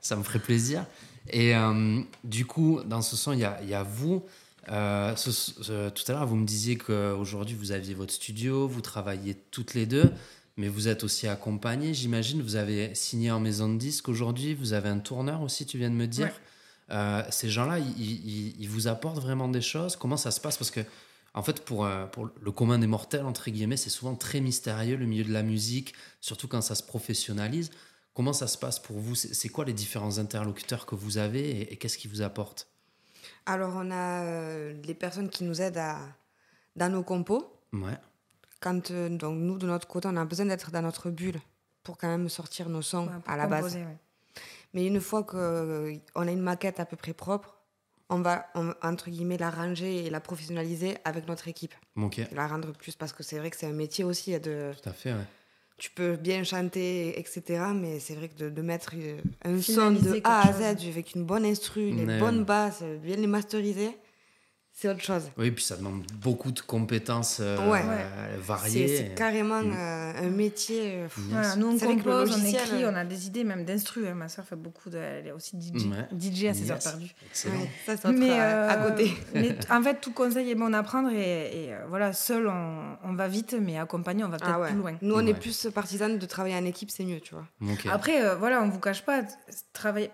[0.00, 0.84] Ça me ferait plaisir.
[1.30, 4.22] Et euh, du coup, dans ce son, il y a, il y a vous.
[4.70, 8.82] Euh, ce- ce- tout à l'heure, vous me disiez qu'aujourd'hui, vous aviez votre studio, vous
[8.82, 10.12] travaillez toutes les deux,
[10.60, 12.42] mais vous êtes aussi accompagnés, j'imagine.
[12.42, 15.90] Vous avez signé en maison de disque aujourd'hui, vous avez un tourneur aussi, tu viens
[15.90, 16.26] de me dire.
[16.26, 16.94] Ouais.
[16.96, 20.56] Euh, ces gens-là, ils, ils- ils vous apportent vraiment des choses Comment ça se passe?
[20.56, 20.80] Parce que,
[21.34, 24.96] en fait, pour, euh, pour le commun des mortels, entre guillemets, c'est souvent très mystérieux
[24.96, 27.70] le milieu de la musique, surtout quand ça se professionnalise.
[28.12, 29.14] Comment ça se passe pour vous?
[29.14, 32.66] C'est c'est quoi les différents interlocuteurs que vous avez et, et qu'est-ce qui vous apporte
[33.46, 35.96] Alors on a euh, les personnes qui nous aident à,
[36.74, 37.44] dans nos compos.
[37.72, 37.96] Ouais,
[38.60, 41.40] Quand euh, donc nous de notre côté on a besoin d'être dans notre bulle
[41.82, 43.76] pour quand même sortir nos sons Ouais, à la base.
[43.76, 43.86] ouais.
[44.74, 45.36] Mais une fois qu'on
[46.26, 47.56] a une maquette à peu près propre,
[48.10, 51.74] on va on- entre guillemets la ranger et la professionnaliser avec notre équipe.
[51.96, 54.88] ok, La rendre plus parce que c'est vrai que c'est un métier aussi de tout
[54.88, 55.26] à fait, ouais.
[55.78, 59.92] tu peux bien chanter etc mais c'est vrai que de, de mettre euh, un son
[59.92, 62.18] de A à Z avec une bonne instru, les Ouais.
[62.18, 63.96] bonnes basses, bien les masteriser,
[64.72, 65.30] c'est autre chose.
[65.36, 67.82] Oui, puis ça demande beaucoup de compétences euh, Ouais.
[67.84, 68.88] euh, variées.
[68.96, 69.74] c'est carrément Mm.
[69.76, 71.02] euh, un métier.
[71.02, 71.18] pff.
[71.28, 74.06] Voilà, nous on compose, on écrit, on a des idées, même d'instru.
[74.08, 74.14] hein.
[74.14, 74.96] Ma soeur fait beaucoup de.
[74.96, 76.08] Elle est aussi DJ, Ouais.
[76.18, 77.12] DJ à ses heures perdues.
[77.44, 77.50] Ouais,
[77.84, 79.12] ça c'est Mais, euh, à côté.
[79.34, 83.12] mais en fait, tout conseil est bon à prendre et, et, voilà, seul on, on
[83.14, 84.68] va vite, mais accompagné, on va peut-être Ah ouais.
[84.68, 84.92] plus loin.
[85.02, 85.30] Nous on Ouais.
[85.30, 87.46] est plus partisane de travailler en équipe, c'est mieux, tu vois.
[87.92, 89.22] Après, euh, voilà, on vous cache pas,
[89.74, 90.10] travailler.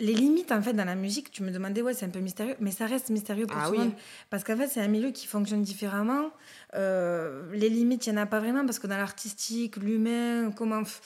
[0.00, 2.56] Les limites, en fait, dans la musique, tu me demandais, ouais, c'est un peu mystérieux,
[2.58, 3.78] mais ça reste mystérieux pour Ah tout oui.
[3.78, 3.92] le monde.
[4.30, 6.30] Parce qu'en fait, c'est un milieu qui fonctionne différemment.
[6.74, 10.82] Euh, les limites, il n'y en a pas vraiment, parce que dans l'artistique, l'humain, comment.
[10.82, 11.00] f-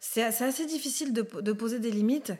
[0.00, 2.32] C'est assez difficile de, de poser des limites.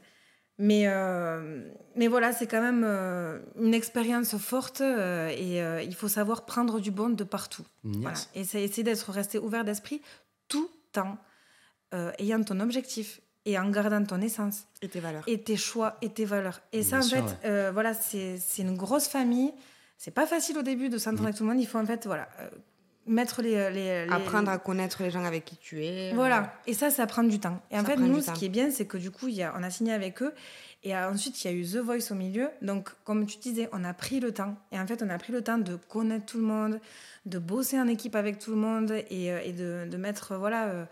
[0.62, 1.62] Mais, euh,
[1.96, 6.90] mais voilà, c'est quand même euh, une expérience forte et il faut savoir prendre du
[6.90, 7.64] bon de partout.
[7.84, 7.96] Yes.
[8.02, 8.18] Voilà.
[8.34, 10.02] Et essayer d'être resté ouvert d'esprit
[10.48, 11.16] tout en
[11.94, 15.24] euh, ayant ton objectif et en gardant ton essence Et tes valeurs.
[15.26, 16.60] et tes choix et tes valeurs.
[16.72, 17.36] Et ça, en sûr, fait, ouais.
[17.46, 19.52] euh, voilà, c'est c'est une grosse famille.
[19.96, 21.26] C'est pas facile au début de s'entendre Mhm.
[21.26, 21.60] avec tout le monde.
[21.60, 22.48] Il faut en fait, voilà, euh,
[23.06, 26.12] mettre les, les, les- Apprendre à connaître les gens avec qui tu es.
[26.12, 27.60] euh, voilà, et ça, ça prend du temps.
[27.70, 29.54] Et en fait, nous, ce qui est bien, c'est que du coup, il y a,
[29.58, 30.32] on a signé avec eux.
[30.82, 32.48] Et euh, ensuite, il y a eu The Voice au milieu.
[32.62, 34.56] Donc, comme tu disais, on a pris le temps.
[34.72, 36.80] Et en fait, on a pris le temps de connaître tout le monde,
[37.26, 40.68] de bosser en équipe avec tout le monde et, euh, et de, de mettre, voilà,
[40.68, 40.84] euh,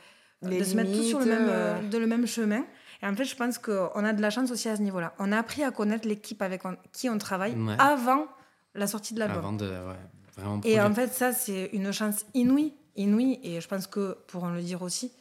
[0.43, 2.65] Les de se mettre tous sur le limites, même, euh, de le même chemin.
[3.03, 5.15] Et en fait, je pense qu'on a de la chance aussi à ce niveau-là.
[5.19, 7.75] On a appris à connaître l'équipe avec on- qui on travaille Ouais.
[7.79, 8.27] avant
[8.75, 9.39] la sortie de l'album.
[9.39, 9.97] Avant de ouais,
[10.37, 14.51] vraiment Et en fait, ça, c'est une chance inouïe, inouïe, et je pense que pourront
[14.51, 15.13] le dire aussi.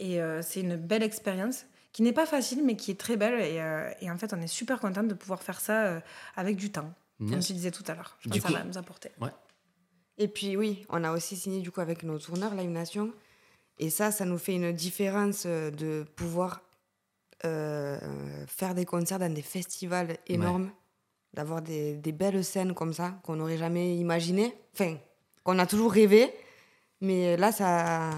[0.00, 3.34] Et euh, c'est une belle expérience qui n'est pas facile, mais qui est très belle.
[3.40, 6.00] Et, euh, et en fait, on est super content de pouvoir faire ça euh,
[6.34, 7.46] avec du temps, comme Yes.
[7.46, 8.16] tu disais tout à l'heure.
[8.20, 9.10] Je Du pense que ça coup- va nous apporter.
[10.18, 13.10] Et puis oui, on a aussi signé du coup avec nos tourneurs Live Nation.
[13.78, 16.60] Et ça, ça nous fait une différence euh, de pouvoir
[17.44, 17.98] euh,
[18.46, 20.70] faire des concerts dans des festivals énormes.
[21.34, 24.96] d'avoir des, des belles scènes comme ça qu'on n'aurait jamais imaginé, enfin
[25.42, 26.32] qu'on a toujours rêvé,
[27.00, 28.10] mais là ça,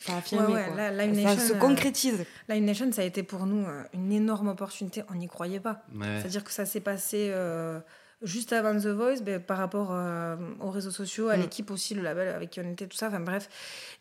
[0.00, 0.46] ça a affirmé.
[0.46, 0.76] Ouais, ouais, quoi.
[0.76, 2.24] là- Live ça Nation, se euh, concrétise.
[2.48, 5.02] Live Nation, ça a été pour nous euh, une énorme opportunité.
[5.10, 5.82] On n'y croyait pas.
[5.94, 6.20] Ouais.
[6.20, 7.80] C'est-à-dire que ça s'est passé euh,
[8.22, 11.40] juste avant The Voice, ben, par rapport euh, aux réseaux sociaux, à Mm.
[11.40, 13.48] l'équipe aussi, le label avec qui on était, tout ça, enfin bref.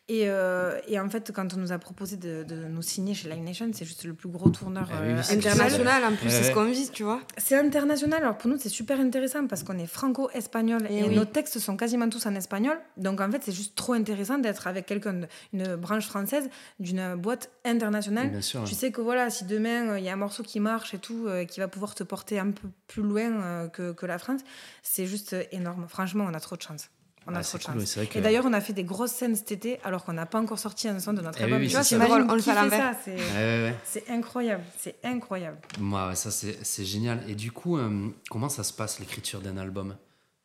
[0.09, 3.29] Et, euh, et en fait, quand on nous a proposé de, de nous signer chez
[3.29, 5.33] Live Nation, c'est juste le plus gros tourneur Ah oui, euh.
[5.37, 7.21] International en plus, Ouais, c'est ce qu'on vise, tu vois.
[7.37, 11.15] C'est international, alors pour nous c'est super intéressant parce qu'on est franco-espagnol Eh et, oui.
[11.15, 12.77] nos textes sont quasiment tous en espagnol.
[12.97, 15.21] Donc en fait c'est juste trop intéressant d'être avec quelqu'un,
[15.53, 16.49] une branche française
[16.81, 18.29] d'une boîte internationale.
[18.29, 18.65] Bien sûr.
[18.65, 20.99] Tu sais que voilà, si demain euh, il y a un morceau qui marche et
[20.99, 24.17] tout, euh, qui va pouvoir te porter un peu plus loin euh, que, que la
[24.17, 24.41] France,
[24.81, 25.85] c'est juste énorme.
[25.87, 26.89] Franchement, on a trop de chance.
[27.27, 28.07] On a Ah, trop c'est de cool, chance.
[28.09, 30.39] que- Et d'ailleurs, on a fait des grosses scènes cet été alors qu'on n'a pas
[30.39, 31.59] encore sorti un son de notre Eh album.
[31.59, 32.95] oui, tu vois, c'est t'imagines On le fait à l'envers.
[33.03, 35.57] C'est Ouais, ouais, incroyable, c'est incroyable.
[35.79, 37.23] Moi, ouais, ça c'est génial.
[37.29, 39.95] Et du coup, euh, comment ça se passe l'écriture d'un album?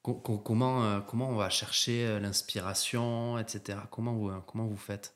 [0.03, 3.79] Co- co- comment, euh, comment on va chercher euh, l'inspiration, etc.
[3.91, 5.15] Comment vous, euh, comment vous faites?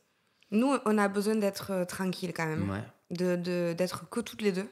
[0.50, 2.68] Nous, on a besoin d'être euh, tranquille quand même.
[2.70, 2.82] Ouais.
[3.10, 4.66] de de- d'être que toutes les deux.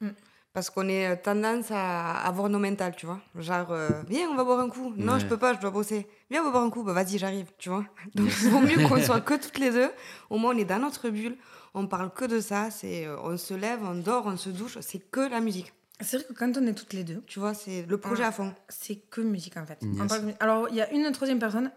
[0.00, 0.08] Mm.
[0.52, 3.20] Parce qu'on est tendance à avoir nos mentales, tu vois.
[3.36, 4.92] Genre, euh, viens, on va boire un coup.
[4.96, 5.20] Non, Ouais.
[5.20, 6.06] je peux pas, je dois bosser.
[6.34, 6.82] Viens, on va boire un coup.
[6.82, 7.84] Bah, vas-y, j'arrive, tu vois.
[8.16, 9.90] Donc, il vaut mieux qu'on soit que toutes les deux.
[10.30, 11.36] Au moins, on est dans notre bulle.
[11.74, 12.70] On parle que de ça.
[12.72, 14.78] C'est, euh, on se lève, on dort, on se douche.
[14.80, 15.72] C'est que la musique.
[16.00, 18.28] C'est vrai que quand on est toutes les deux, Tu vois, c'est le projet Ouais.
[18.28, 18.52] à fond.
[18.68, 19.78] c'est que musique en fait.
[19.80, 19.96] Yes.
[20.00, 21.70] On parle de mu- Alors il y a une troisième personne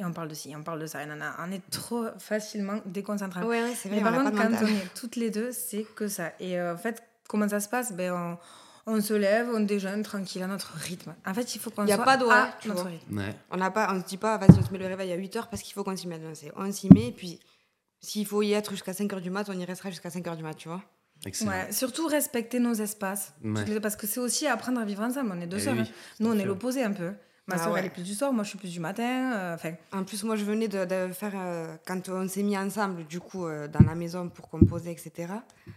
[0.00, 1.36] et on parle de ci, on parle de ça, et nana.
[1.38, 3.42] on est trop facilement déconcentrés.
[3.44, 6.08] Ouais, ouais, c'est vrai, Mais par contre, quand on est toutes les deux, c'est que
[6.08, 6.32] ça.
[6.40, 7.92] Et euh, en fait, comment ça se passe?
[7.92, 8.38] Ben, on,
[8.86, 11.14] on se lève, on déjeune tranquille à notre rythme.
[11.26, 12.90] En fait, il faut qu'on Y a soit pas d'horaire, à tu notre vois.
[12.90, 13.18] rythme.
[13.18, 13.34] Ouais.
[13.50, 15.48] On n'a pas, on se dit pas, vas-y, on se met le réveil à 8h
[15.50, 16.22] parce qu'il faut qu'on s'y mette.
[16.56, 17.40] On s'y met, et puis
[18.00, 20.54] s'il faut y être jusqu'à 5h du mat, on y restera jusqu'à 5h du mat,
[20.54, 20.82] tu vois.
[21.46, 23.32] Ouais, surtout respecter nos espaces.
[23.42, 23.80] Ouais.
[23.80, 25.32] Parce que c'est aussi apprendre à vivre ensemble.
[25.34, 25.74] On est deux Eh sœurs.
[25.74, 25.92] oui, hein.
[26.20, 27.12] Nous, on est l'opposé un peu.
[27.46, 27.80] Ma Ah sœur, ouais.
[27.80, 29.32] elle est plus du soir, moi, je suis plus du matin.
[29.34, 29.56] euh,
[29.92, 31.32] En plus, moi, je venais de, de faire.
[31.34, 35.32] euh, quand on s'est mis ensemble, du coup, euh, dans la maison pour composer, etc.,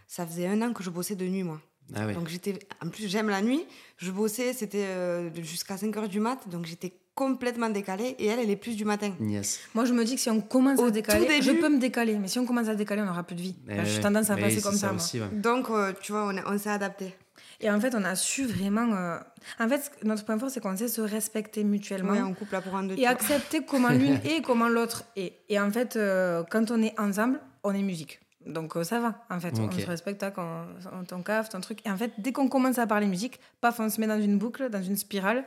[0.08, 1.62] ça faisait un an que je bossais de nuit, moi.
[1.96, 2.14] Ah oui.
[2.14, 2.58] Donc, j'étais.
[2.84, 3.64] En plus, j'aime la nuit.
[3.98, 6.40] Je bossais, c'était euh, de- jusqu'à 5 h du mat.
[6.50, 8.16] Donc, j'étais complètement décalée.
[8.20, 9.12] Et elle, elle est plus du matin.
[9.20, 9.60] Yes.
[9.74, 12.16] Moi, je me dis que si on commence Au à décaler, je peux me décaler,
[12.18, 13.56] mais si on commence à décaler, on n'aura plus de vie.
[13.70, 14.02] Eh J'ai ouais.
[14.02, 14.94] tendance à passer comme ça.
[14.94, 15.28] aussi, ouais.
[15.32, 17.16] Donc, euh, tu vois, on, a- on s'est adapté.
[17.60, 18.94] Et en fait, on a su vraiment.
[18.94, 19.18] euh,
[19.60, 22.62] En fait, notre point fort, c'est qu'on sait se respecter mutuellement Ouais, on coupe la
[22.62, 25.34] tu et accepter comment l'une est et comment l'autre est.
[25.50, 28.20] Et en fait, euh, quand on est ensemble, on est musique.
[28.48, 29.54] Donc euh, ça va, en fait.
[29.60, 30.66] On se respecte, on,
[31.00, 31.80] on- ton caf, ton truc.
[31.86, 34.38] Et en fait, dès qu'on commence à parler musique, paf, on se met dans une
[34.38, 35.44] boucle, dans une spirale.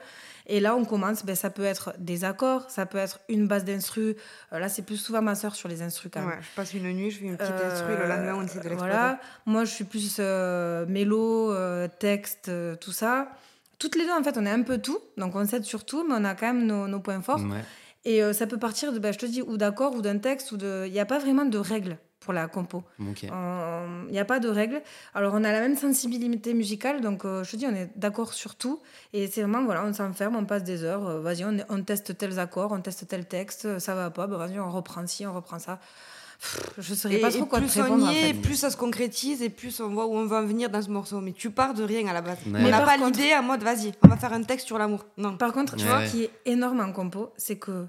[0.47, 3.65] Et là, on commence, ben, ça peut être des accords, ça peut être une base
[3.65, 4.17] d'instru.
[4.53, 6.31] Euh, là, c'est plus souvent ma soeur sur les instrus quand même.
[6.31, 8.61] Ouais, je passe une nuit, je fais une petite Euh, instru, le lendemain, on essaie
[8.61, 8.69] de.
[8.75, 9.19] Voilà.
[9.47, 13.29] Moi, je suis plus euh, mélo, euh, texte, euh, tout ça.
[13.79, 14.99] Toutes les deux, en fait, on est un peu tout.
[15.17, 17.41] Donc, on s'aide sur tout, mais on a quand même nos, nos points forts.
[17.41, 17.65] Ouais.
[18.05, 20.53] Et euh, ça peut partir, de, ben, je te dis, ou d'accords, ou d'un texte,
[20.53, 20.85] ou de...
[20.87, 22.85] Il n'y a pas vraiment de règles pour la compo.
[22.99, 24.83] On- Il n'y a pas de règles.
[25.15, 28.33] Alors, on a la même sensibilité musicale, donc euh, je te dis, on est d'accord
[28.35, 28.81] sur tout.
[29.13, 31.07] Et c'est vraiment, voilà, on s'enferme, on passe des heures.
[31.09, 34.27] euh, vas-y, on, on teste tels accords, on teste tel texte, euh, ça va pas,
[34.27, 35.79] ben, vas-y, on reprend ci, on reprend ça.
[36.41, 38.41] Pff, je ne saurais pas trop quoi te plus on répondre, y est, fait.
[38.41, 40.89] plus ça se concrétise et plus on voit où on va en venir dans ce
[40.91, 41.21] morceau.
[41.21, 42.39] Mais tu pars de rien à la base.
[42.47, 42.53] Ouais.
[42.55, 44.79] On Mais n'a pas contre- l'idée en mode vas-y, on va faire un texte sur
[44.79, 45.05] l'amour.
[45.19, 45.37] Non.
[45.37, 46.09] Par contre, tu Ouais, vois, ouais.
[46.09, 47.87] qui est énorme en compo, c'est que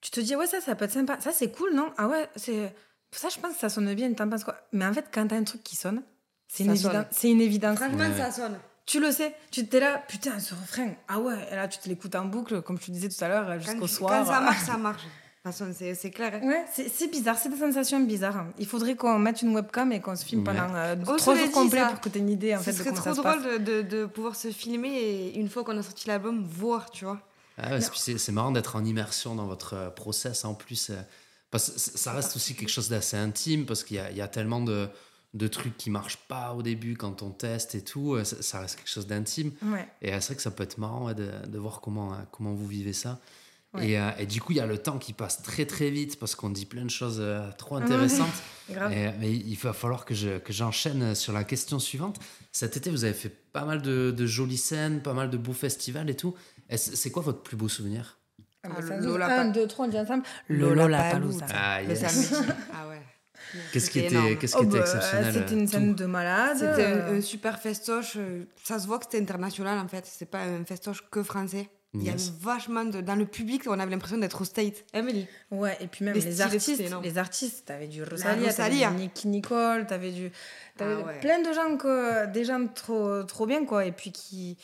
[0.00, 1.18] tu te dis, ouais, ça, ça peut être sympa.
[1.20, 1.90] Ça, c'est cool, non?
[1.96, 2.72] Ah ouais, c'est.
[3.10, 5.36] Ça, je pense que ça sonne bien, t'en penses quoi Mais en fait, quand t'as
[5.36, 6.02] un truc qui sonne,
[6.46, 7.06] c'est une, évidence.
[7.10, 7.78] c'est une évidence.
[7.78, 8.58] Franchement, Ouais, ça sonne.
[8.86, 11.88] Tu le sais, tu t'es là, putain, ce refrain, ah ouais, et là, tu te
[11.88, 14.26] l'écoutes en boucle, comme je te disais tout à l'heure, Quand, jusqu'au quand soir.
[14.26, 15.02] ça marche, ça marche.
[15.04, 16.32] De toute façon, c'est clair.
[16.42, 16.46] hein.
[16.46, 18.46] Ouais, c'est bizarre, c'est des sensations bizarres.
[18.58, 21.86] Il faudrait qu'on mette une webcam et qu'on se filme pendant euh, trois jours complets
[21.86, 23.20] pour que tu aies une idée en Ce fait, de serait comment trop ça se
[23.20, 23.60] drôle passe.
[23.60, 27.04] de, de, de pouvoir se filmer et une fois qu'on a sorti l'album, voir, tu
[27.04, 27.20] vois.
[27.56, 30.90] Ah ouais, c'est- marrant d'être en immersion dans votre euh, process en plus.
[31.50, 34.20] Parce que ça reste aussi quelque chose d'assez intime parce qu'il y, a- il y
[34.22, 34.88] a tellement de,
[35.34, 38.14] de trucs qui marchent pas au début quand on teste et tout.
[38.14, 39.52] euh, Ça, ça reste quelque chose d'intime.
[39.62, 39.88] Ouais.
[40.02, 42.16] Et euh, c'est vrai que ça peut être marrant ouais, de, de voir comment, euh,
[42.32, 43.20] comment vous vivez ça.
[43.74, 43.90] Ouais.
[43.90, 46.18] Et, euh, et du coup, il y a le temps qui passe très très vite
[46.18, 48.32] parce qu'on dit plein de choses euh, trop intéressantes.
[48.70, 52.18] Et, mais il va falloir que je- que j'enchaîne sur la question suivante.
[52.52, 55.52] Cet été, vous avez fait pas mal de, de jolies scènes, pas mal de beaux
[55.54, 56.34] festivals et tout.
[56.76, 58.17] C'est quoi votre plus beau souvenir?
[58.76, 60.22] Un, deux, trois, on dit ensemble.
[60.48, 61.46] Lollapalooza.
[61.54, 62.34] Ah, yes.
[62.74, 63.00] ah ouais.
[63.72, 66.04] Qu'est-ce qui était, qu'est-ce qui Oh, était bah, exceptionnel C'était euh, une tout scène de
[66.06, 66.56] malade.
[66.58, 68.14] C'était un, euh, un super festoche.
[68.16, 70.04] euh, Ça se voit que c'était international en fait.
[70.06, 71.68] C'est pas un festoche que français.
[71.94, 72.32] Il y avait Yes.
[72.42, 73.00] vachement de.
[73.00, 74.84] Dans le public, on avait l'impression d'être au State.
[74.92, 75.26] Emily.
[75.50, 78.90] Ouais, et puis même Les les, artistes, les artistes, t'avais du Rosalia, t'avais Rosalia.
[78.90, 80.30] du Nicky Nicole, t'avais du,
[80.76, 81.20] t'avais Ah ouais.
[81.20, 84.58] plein de gens que, des gens trop, trop bien quoi, et puis qui,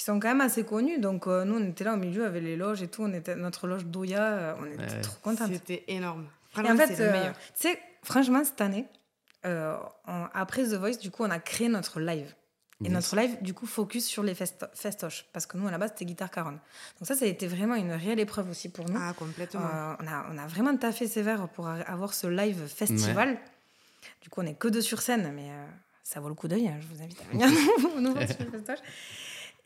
[0.00, 0.98] qui sont quand même assez connus.
[0.98, 3.02] Donc, euh, nous, on était là au milieu avec les loges et tout.
[3.02, 4.22] On était notre loge d'Oya.
[4.22, 5.00] euh, on était Ouais.
[5.02, 5.52] trop contentes.
[5.52, 6.26] C'était énorme.
[6.56, 7.34] En fait, c'est le euh, meilleur.
[7.36, 8.86] tu sais, franchement, cette année,
[9.44, 9.76] euh,
[10.06, 12.34] on- après The Voice, du coup, on a créé notre live.
[12.82, 15.26] Et notre live, du coup, focus sur les festo- festoches.
[15.34, 16.58] Parce que nous, à la base, c'était guitare caronne.
[16.98, 18.98] Donc ça, ça a été vraiment une réelle épreuve aussi pour nous.
[18.98, 19.60] Ah, complètement.
[19.60, 23.36] Euh, on, a, on a vraiment taffé sévère pour avoir ce live festival.
[24.22, 25.66] Du coup, on est que deux sur scène, mais euh,
[26.02, 26.68] ça vaut le coup d'œil.
[26.68, 28.78] hein, je vous invite à venir nous- nous voir sur le festoche.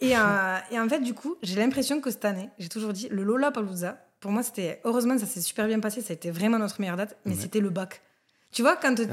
[0.00, 3.08] Et, euh, et en fait, du coup, j'ai l'impression que cette année, j'ai toujours dit,
[3.10, 4.80] le Lola Palooza, pour moi, c'était.
[4.84, 7.40] Heureusement, ça s'est super bien passé, ça a été vraiment notre meilleure date, mais Ouais.
[7.40, 8.00] c'était le bac.
[8.52, 9.08] Tu vois, quand, ouais.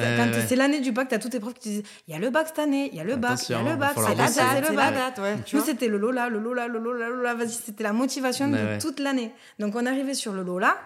[0.47, 2.19] c'est l'année du bac, tu as tous tes profs qui te disent il y a
[2.19, 4.09] le bac cette année, il y a le bac, il y a le bac, c'est
[4.09, 4.93] la date, c'est le la bac.
[4.93, 5.35] date, ouais.
[5.43, 5.71] tu Nous, vois?
[5.71, 8.77] c'était le Lola, le Lola, le Lola, le Lola, vas-y, c'était la motivation de ouais.
[8.77, 9.33] toute l'année.
[9.57, 10.77] Donc, on arrivait sur le Lola,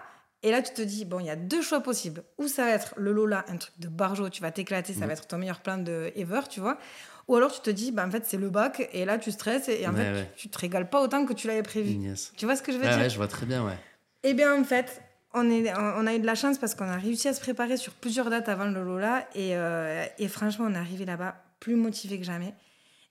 [0.42, 2.22] et là, tu te dis, bon, il y a deux choix possibles.
[2.38, 5.12] Ou ça va être le Lola, un truc de barjo, tu vas t'éclater, ça va
[5.12, 6.78] être ton meilleur plan de ever, tu vois.
[7.28, 9.68] Ou alors, tu te dis, bah, en fait, c'est le bac, et là, tu stresses,
[9.68, 10.30] et en Ouais, fait, ouais.
[10.36, 11.90] tu, tu te régales pas autant que tu l'avais prévu.
[11.90, 12.32] Yes.
[12.36, 13.76] Tu vois ce que je veux dire ouais, je vois très bien, ouais.
[14.22, 15.02] eh bien, en fait,
[15.34, 17.76] on, est, on a eu de la chance parce qu'on a réussi à se préparer
[17.76, 19.26] sur plusieurs dates avant le Lola.
[19.34, 22.54] Et, euh, et franchement, on est arrivé là-bas plus motivé que jamais.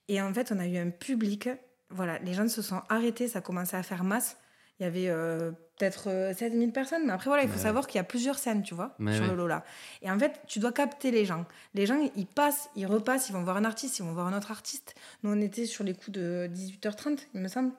[0.08, 1.50] Et en fait, on a eu un public.
[1.92, 4.38] Voilà, les gens se sont arrêtés, ça commençait à faire masse.
[4.80, 7.04] Il y avait euh, peut-être euh, 7000 personnes.
[7.06, 7.62] Mais après, voilà, il faut Ouais.
[7.64, 9.28] savoir qu'il y a plusieurs scènes, tu vois, sur ouais.
[9.30, 9.64] le Lola.
[10.02, 11.46] Et en fait, tu dois capter les gens.
[11.74, 14.38] Les gens, ils passent, ils repassent, ils vont voir un artiste, ils vont voir un
[14.38, 14.94] autre artiste.
[15.24, 17.72] Nous, on était sur les coups de 18h30, il me semble,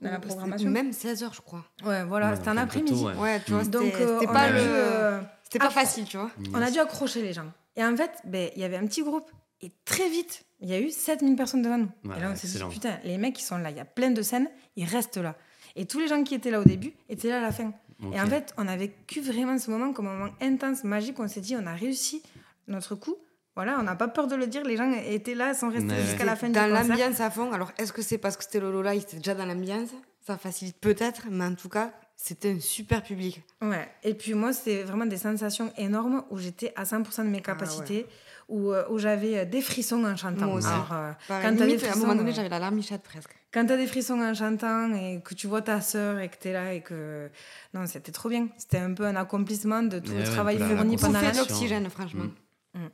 [0.00, 0.68] dans la Ou- programmation.
[0.70, 1.64] Même 16h, je crois.
[1.84, 3.04] Ouais, voilà, Ouais, c'était un après-midi.
[3.04, 3.14] ouais.
[3.14, 4.58] Ouais, tu vois, c'était Donc, euh, c'était pas a le.
[4.60, 6.30] euh, C'était pas facile, tu vois.
[6.52, 7.52] on a dû accrocher les gens.
[7.76, 9.30] Et en fait, ben, il y avait un petit groupe.
[9.60, 11.88] Et très vite, il y a eu 7000 personnes devant nous.
[12.04, 13.70] Ouais, et là, on s'est dit, putain, les mecs, ils sont là.
[13.70, 15.36] Il y a plein de scènes, ils restent là.
[15.76, 17.72] Et tous les gens qui étaient là au début étaient là à la fin.
[18.12, 21.20] Et en fait, on a vécu vraiment ce moment comme un moment intense, magique.
[21.20, 22.20] On s'est dit, on a réussi
[22.66, 23.14] notre coup.
[23.54, 24.64] Voilà, on n'a pas peur de le dire.
[24.64, 26.02] Les gens étaient là, sont restés Ouais.
[26.02, 26.88] jusqu'à la fin du Dans concert.
[26.88, 27.52] l'ambiance à fond.
[27.52, 29.90] Alors, est-ce que c'est parce que c'était le Lola, il était déjà dans l'ambiance?
[30.26, 33.42] Ça facilite peut-être, mais en tout cas, c'était un super public.
[33.60, 33.88] Ouais.
[34.02, 38.02] Et puis moi, c'était vraiment des sensations énormes où j'étais à 100% de mes capacités,
[38.02, 38.06] où, euh,
[38.52, 40.46] où j'avais euh, des frissons en chantant.
[40.46, 40.68] Moi aussi.
[40.68, 43.02] Alors, euh, quand t'as des limite, à un frissons, moment donné, euh, j'avais la larmichette
[43.02, 43.30] presque.
[43.52, 46.52] Quand t'as des frissons en chantant et que tu vois ta sœur et que t'es
[46.52, 47.30] là et que...
[47.74, 48.48] Non, c'était trop bien.
[48.56, 51.32] C'était un peu un accomplissement de tout Ouais, le ouais, travail fourni pendant la...
[51.32, 52.26] l'oxygène, franchement.
[52.74, 52.86] Mm.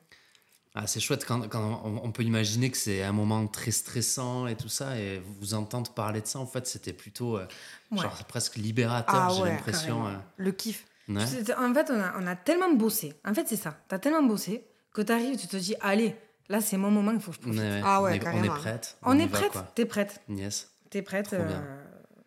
[0.74, 4.54] Ah, c'est chouette quand, quand on, peut imaginer que c'est un moment très stressant et
[4.54, 7.46] tout ça, et vous entendre parler de ça, en fait, c'était plutôt euh,
[7.90, 7.98] Ouais.
[8.00, 10.04] genre presque libérateur, Ah j'ai ouais, l'impression.
[10.36, 10.84] Le kiff.
[11.08, 11.54] euh, ouais.
[11.58, 13.14] En fait, on a, on a tellement bossé.
[13.24, 13.76] En fait, c'est ça.
[13.88, 14.62] T'as tellement bossé
[14.98, 16.14] que t'arrives, tu te dis, allez,
[16.48, 17.60] là, c'est mon moment, il faut que je profite.
[17.60, 17.80] ouais.
[17.84, 18.54] Ah ouais, on, est, on est carrément.
[18.54, 18.96] prête.
[19.02, 19.52] On, y est prête.
[19.74, 20.70] T'es prête Yes.
[20.90, 21.46] T'es prête euh,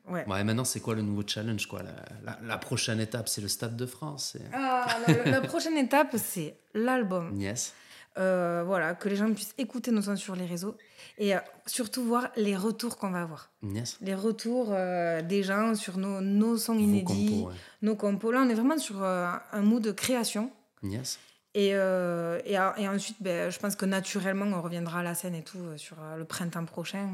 [0.09, 0.25] Ouais.
[0.27, 1.83] Ouais, maintenant, c'est quoi le nouveau challenge quoi?
[1.83, 1.91] La,
[2.25, 4.35] la- la prochaine étape, c'est le Stade de France.
[4.51, 7.39] Ah, la, la prochaine étape, c'est l'album.
[7.39, 7.73] Yes.
[8.17, 10.75] Euh, voilà, que les gens puissent écouter nos sons sur les réseaux
[11.17, 13.51] et euh, surtout voir les retours qu'on va avoir.
[13.63, 13.97] Yes.
[14.01, 17.55] Les retours euh, des gens sur nos, nos sons Vos inédits, compos, ouais.
[17.81, 18.31] nos compos.
[18.33, 20.51] Là, on est vraiment sur un mood de création.
[20.83, 21.19] Yes.
[21.53, 25.43] Et, euh, et, ensuite, ben, je pense que naturellement, on reviendra à la scène et
[25.43, 27.09] tout euh, sur euh, le printemps prochain,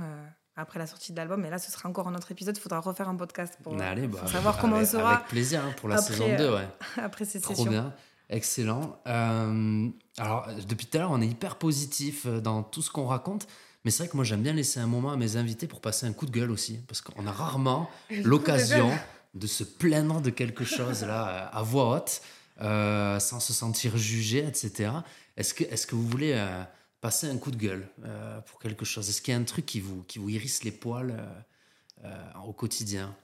[0.55, 1.43] après la sortie de l'album.
[1.45, 2.55] Et là, ce sera encore un autre épisode.
[2.55, 3.95] Il faudra refaire un podcast pour, bah,
[4.27, 6.67] savoir comment on sera Avec plaisir hein, pour la après, saison 2, euh, ouais.
[7.03, 7.71] après ces Trop sessions.
[7.71, 7.93] bien,
[8.29, 8.99] excellent.
[9.05, 13.47] Alors, depuis tout à l'heure, on est hyper positif dans tout ce qu'on raconte,
[13.85, 16.05] mais c'est vrai que moi, j'aime bien laisser un moment à mes invités pour passer
[16.05, 17.89] un coup de gueule aussi, parce qu'on a rarement
[18.23, 18.91] l'occasion
[19.33, 22.21] de se plaindre de quelque chose là à voix haute,
[22.61, 24.91] euh, sans se sentir jugé, etc.
[25.35, 26.63] Est-ce que, est que vous voulez euh,
[27.01, 29.09] passer un coup de gueule euh, pour quelque chose?
[29.09, 32.39] Est-ce qu'il y a un truc qui vous, qui vous hérisse les poils euh, euh,
[32.45, 33.15] au quotidien?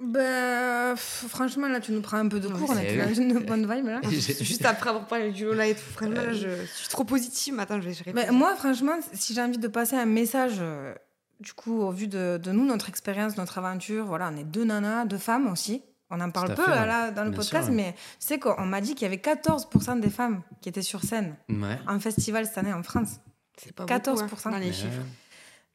[0.00, 2.74] Ben, pff, franchement, là, tu nous prends un peu de cours.
[2.74, 4.00] Dans une bonne vibe, là.
[4.10, 7.54] Juste après avoir parlé du Lola et tout, franchement, là, je suis trop positive.
[7.54, 10.94] mais Attends, je vais Mais moi, franchement, si j'ai envie de passer un message, euh,
[11.40, 14.64] du coup, au vu de, de nous, notre expérience, notre aventure, voilà, on est deux
[14.64, 15.82] nanas, deux femmes aussi.
[16.16, 16.86] On en parle peu fait, ouais.
[16.86, 17.82] là, dans le podcast, sûr, ouais.
[17.82, 21.02] mais tu sais qu'on m'a dit qu'il y avait 14% des femmes qui étaient sur
[21.02, 21.78] scène Ouais.
[21.88, 23.20] en festival cette année en France.
[23.56, 24.04] C'est pas 14%.
[24.28, 25.02] beaucoup, hein, dans les Mais, chiffres.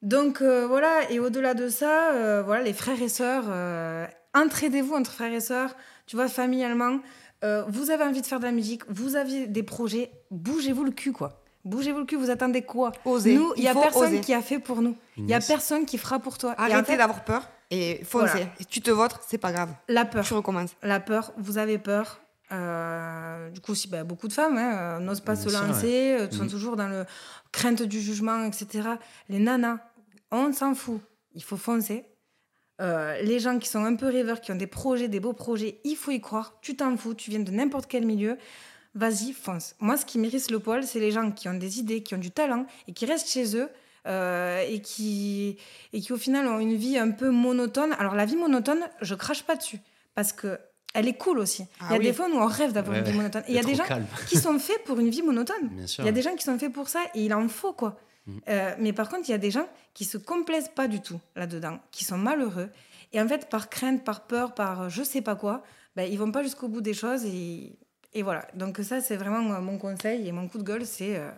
[0.01, 4.93] Donc euh, voilà, et au-delà de ça, euh, voilà, les frères et sœurs, euh, entraidez-vous
[4.95, 5.75] entre frères et sœurs,
[6.05, 6.99] tu vois, familialement.
[7.43, 10.91] Euh, vous avez envie de faire de la musique, vous avez des projets, bougez-vous le
[10.91, 11.41] cul, quoi.
[11.65, 12.91] Bougez-vous le cul, vous attendez quoi?
[13.05, 13.35] Osez.
[13.35, 14.21] Nous, il n'y a personne oser.
[14.21, 14.95] qui a fait pour nous.
[15.17, 16.55] Il n'y a personne qui fera pour toi.
[16.57, 18.27] Arrêtez fait, d'avoir peur et foncez.
[18.31, 18.45] Voilà.
[18.59, 19.69] Et tu te votes, c'est pas grave.
[19.87, 20.25] la peur.
[20.25, 20.71] Tu recommences.
[20.81, 22.19] La peur, vous avez peur.
[22.51, 26.17] Euh, du coup, aussi, bah, beaucoup de femmes hein, euh, n'osent pas Bien se lancer,
[26.19, 26.49] euh, sont Mhm.
[26.49, 27.05] toujours dans le
[27.51, 28.89] crainte du jugement, etc.
[29.29, 29.77] Les nanas,
[30.31, 30.99] on s'en fout.
[31.35, 32.05] Il faut foncer.
[32.81, 35.79] Euh, les gens qui sont un peu rêveurs, qui ont des projets, des beaux projets,
[35.83, 36.55] il faut y croire.
[36.61, 38.37] Tu t'en fous, tu viens de n'importe quel milieu.
[38.95, 39.75] Vas-y, fonce.
[39.79, 42.19] Moi, ce qui m'irrisse le poil, c'est les gens qui ont des idées, qui ont
[42.19, 43.69] du talent et qui restent chez eux
[44.09, 45.57] euh, et, qui,
[45.93, 47.93] et qui, au final, ont une vie un peu monotone.
[47.99, 49.79] Alors, la vie monotone, je crache pas dessus
[50.15, 50.59] parce que
[50.95, 51.65] elle est cool aussi.
[51.79, 52.05] Ah il y a oui.
[52.05, 53.43] des fois où on rêve d'avoir Ouais, une vie monotone.
[53.47, 54.07] Et il y a des gens calme.
[54.27, 55.69] qui sont faits pour une vie monotone.
[55.99, 57.99] Il y a des gens qui sont faits pour ça et il en faut quoi.
[58.25, 58.37] Mm.
[58.49, 61.19] Euh, mais par contre, il y a des gens qui se complaisent pas du tout
[61.35, 62.69] là-dedans, qui sont malheureux.
[63.13, 65.63] Et en fait, par crainte, par peur, par je sais pas quoi,
[65.95, 67.23] ben, ils vont pas jusqu'au bout des choses.
[67.25, 67.77] Et,
[68.13, 68.47] et voilà.
[68.55, 71.29] Donc ça, c'est vraiment mon conseil et mon coup de gueule, c'est euh,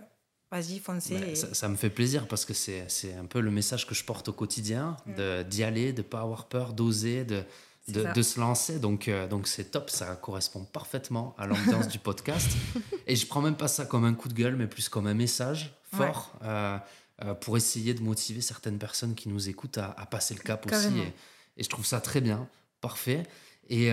[0.51, 1.15] vas-y, foncez.
[1.15, 3.95] Et- ça, ça me fait plaisir parce que c'est c'est un peu le message que
[3.95, 7.43] je porte au quotidien, de- d'y aller, de ne pas avoir peur, d'oser, de,
[7.87, 8.79] de, se lancer.
[8.79, 12.49] Donc euh, donc c'est top, ça correspond parfaitement à l'ambiance du podcast.
[13.07, 15.13] Et je prends même pas ça comme un coup de gueule, mais plus comme un
[15.13, 16.77] message fort euh,
[17.23, 20.65] euh, pour essayer de motiver certaines personnes qui nous écoutent à, à passer le cap
[20.71, 20.99] aussi.
[20.99, 21.13] Et,
[21.57, 22.47] et je trouve ça très bien,
[22.79, 23.23] parfait.
[23.69, 23.89] Et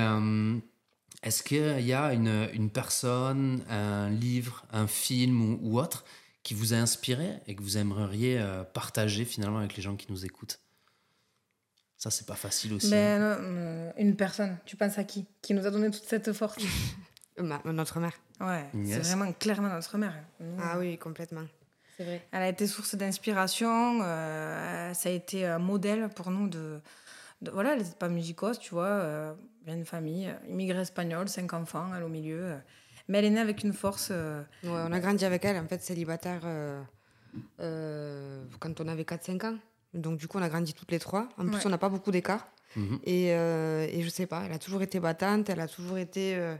[1.22, 6.04] est-ce qu'il y a une, une personne, un livre, un film ou, ou autre
[6.48, 10.06] qui vous a inspiré et que vous aimeriez euh, partager finalement avec les gens qui
[10.10, 10.60] nous écoutent?
[11.98, 12.90] Ça, c'est pas facile aussi.
[12.90, 13.36] Ben, hein.
[13.36, 15.26] non, euh, une personne, tu penses à qui?
[15.42, 16.56] Qui nous a donné toute cette force?
[17.38, 18.14] Euh, ma- notre mère.
[18.40, 19.02] Ouais, Yes.
[19.02, 20.14] c'est vraiment clairement notre mère.
[20.40, 21.44] Nous, Ah oui, complètement.
[21.98, 22.26] C'est vrai.
[22.32, 26.80] Elle a été source d'inspiration, euh, ça a été un modèle pour nous de...
[27.42, 29.34] de- voilà, elle n'était pas musicose, tu vois, euh,
[29.66, 32.56] bien une famille, euh, immigrée espagnole, cinq enfants, elle au milieu.
[33.08, 34.08] Mais elle est née avec une force...
[34.10, 36.80] euh, Ouais, on a grandi avec elle, en fait, célibataire euh,
[37.60, 39.56] euh, quand on avait 4-5 ans.
[39.94, 41.28] Donc, du coup, on a grandi toutes les trois.
[41.38, 42.46] En plus, on n'a pas beaucoup d'écart.
[42.76, 42.98] Mhm.
[43.04, 46.34] Et, euh, et je sais pas, elle a toujours été battante, elle a toujours été.
[46.36, 46.54] euh,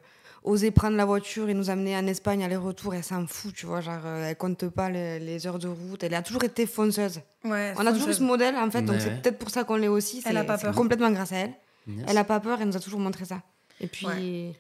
[0.45, 3.81] osé prendre la voiture et nous amener en Espagne aller-retour, elle s'en fout, tu vois.
[3.81, 6.03] Genre, euh, elle compte pas les, les heures de route.
[6.05, 7.21] Elle a toujours été fonceuse.
[7.45, 9.75] ouais, On a toujours ce modèle, en fait, donc Ouais, c'est peut-être pour ça qu'on
[9.77, 10.23] l'est aussi.
[10.25, 10.75] Elle a pas peur.
[10.75, 11.55] Complètement grâce à elle.
[11.89, 12.05] Yes.
[12.09, 13.43] Elle a pas peur, elle nous a toujours montré ça.
[13.81, 14.55] Et puis.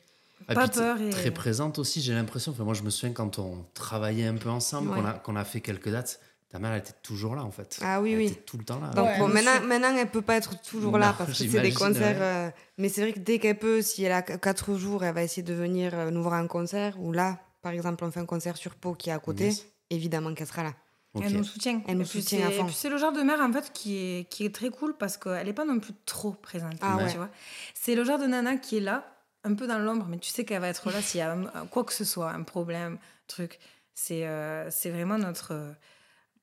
[0.47, 2.53] Ah, pas peur et- Très présente aussi, j'ai l'impression.
[2.53, 5.01] Enfin, moi, je me souviens quand on travaillait un peu ensemble, Ouais.
[5.01, 7.78] qu'on a, qu'on a fait quelques dates, ta mère, elle était toujours là, en fait.
[7.82, 8.26] Ah oui, Elle oui.
[8.28, 8.89] était tout le temps là.
[8.91, 11.61] Donc Ouais, bon, nous maintenant, maintenant, elle peut pas être toujours là parce que c'est
[11.61, 12.16] des concerts.
[12.18, 12.22] ouais.
[12.22, 15.22] euh, mais c'est vrai que dès qu'elle peut, si elle a 4 jours, elle va
[15.22, 16.95] essayer de venir euh, nous voir en concert.
[17.01, 19.45] Ou là, par exemple, on fait un concert sur Pau qui est à côté.
[19.47, 19.66] Yes.
[19.91, 20.72] Évidemment qu'elle sera là.
[21.20, 21.82] Elle nous soutient.
[21.89, 22.62] Elle nous soutient à fond.
[22.62, 24.95] et puis c'est le genre de mère en fait qui est, qui est très cool
[24.97, 26.74] parce qu'elle n'est pas non plus trop présente.
[26.80, 27.16] Ah tu ouais.
[27.16, 27.28] vois.
[27.74, 29.05] C'est le genre de nana qui est là,
[29.45, 31.66] un peu dans l'ombre, mais tu sais qu'elle va être là s'il y a un-
[31.66, 33.59] quoi que ce soit, un problème, truc.
[33.95, 35.72] C'est euh, c'est vraiment notre, euh,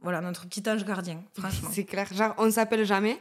[0.02, 1.70] voilà, notre petit ange gardien, franchement.
[1.72, 2.12] C'est clair.
[2.14, 3.20] Genre, on s'appelle jamais.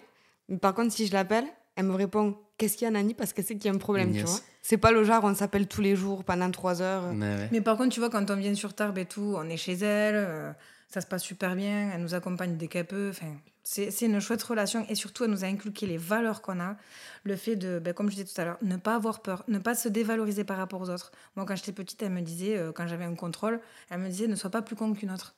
[0.49, 1.47] Mais par contre, si je l'appelle,
[1.77, 3.14] elle me répond Qu'est-ce qu'il y a, Nani?
[3.14, 4.22] Parce qu'elle sait qu'il y a un problème, Yes.
[4.25, 4.41] tu vois.
[4.62, 7.12] C'est pas le genre, on s'appelle tous les jours pendant 3 heures.
[7.12, 7.49] Ouais.
[7.51, 9.72] Mais par contre, tu vois, quand on vient sur Tarbes et tout, on est chez
[9.72, 10.53] elle, euh,
[10.95, 13.09] ça se passe super bien, elle nous accompagne dès qu'elle peut.
[13.11, 13.34] Enfin,
[13.64, 16.76] c'est une chouette relation et surtout, elle nous a inculqué les valeurs qu'on a.
[17.24, 19.59] Le fait de, ben, comme je disais tout à l'heure, ne pas avoir peur, ne
[19.59, 21.11] pas se dévaloriser par rapport aux autres.
[21.36, 24.26] Moi, quand j'étais petite, elle me disait, euh, quand j'avais un contrôle, elle me disait,
[24.28, 25.34] ne sois pas plus con qu'une autre.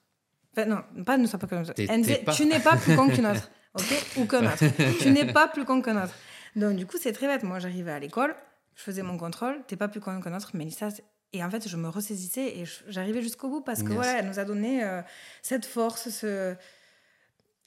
[0.57, 1.75] Enfin, non, pas ne sois pas comme une autre.
[1.75, 3.51] T'es- Elle me disait, pas- tu n'es pas plus con qu'une autre.
[3.75, 4.65] ok Ou qu'un autre.
[5.01, 6.15] tu n'es pas plus con qu'un autre.
[6.57, 7.45] Donc, du coup, c'est très bête.
[7.45, 8.35] Moi, j'arrivais à l'école,
[8.75, 10.89] je faisais mon contrôle, t'es pas plus con qu'un autre, Mélissa.
[11.37, 13.95] Et en fait, je me ressaisissais et j'arrivais jusqu'au bout parce que Yes.
[13.97, 15.03] voilà, elle nous a donné euh,
[15.43, 16.55] cette force, ce...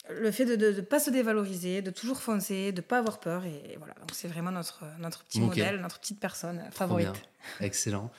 [0.10, 3.46] le fait de ne pas se dévaloriser, de toujours foncer, de pas avoir peur.
[3.46, 7.12] Et, voilà, donc c'est vraiment notre, notre petit modèle, notre petite personne Trop favorite.
[7.12, 7.22] bien.
[7.68, 8.12] Excellent.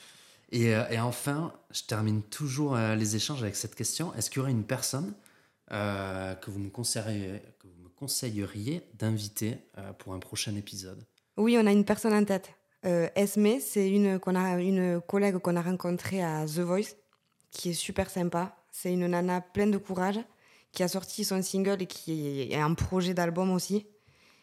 [0.53, 4.13] Et, euh, et enfin, je termine toujours euh, les échanges avec cette question.
[4.15, 5.13] Est-ce qu'il y aurait une personne
[5.71, 6.69] euh, que, vous me
[7.95, 11.05] conseilleriez, d'inviter euh, pour un prochain épisode?
[11.37, 12.51] Oui, on a une personne en tête.
[12.85, 16.95] Euh, Esme, c'est une, qu'on a, une collègue qu'on a rencontrée à The Voice,
[17.51, 18.55] qui est super sympa.
[18.71, 20.19] C'est une nana pleine de courage,
[20.71, 23.85] qui a sorti son single et qui est un projet d'album aussi.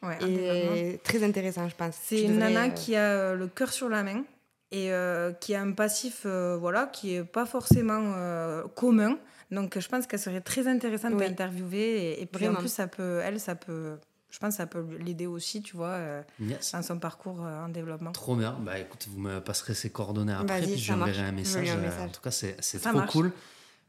[0.03, 0.18] Ouais.
[0.28, 1.97] Et très intéressant, je pense.
[2.01, 4.22] C'est une devrais, nana euh, qui a euh, le cœur sur la main
[4.70, 8.14] et euh, qui a un passif euh, voilà, qui est pas forcément
[8.76, 9.18] commun.
[9.51, 11.24] Donc je pense qu'elle serait très intéressante Oui.
[11.24, 12.12] à interviewer.
[12.12, 13.97] Et, et puis en plus, ça peut, elle, ça peut,
[14.31, 16.72] je pense que ça peut l'aider aussi, tu vois, euh, Yes.
[16.72, 18.12] dans son parcours euh, en développement.
[18.12, 18.57] Trop bien.
[18.61, 20.93] Bah écoute, vous me passerez ces coordonnées après, puis Je
[21.33, 21.62] message.
[21.62, 22.01] lui un Euh, message.
[22.01, 23.11] En tout cas, c'est trop marche.
[23.12, 23.33] cool.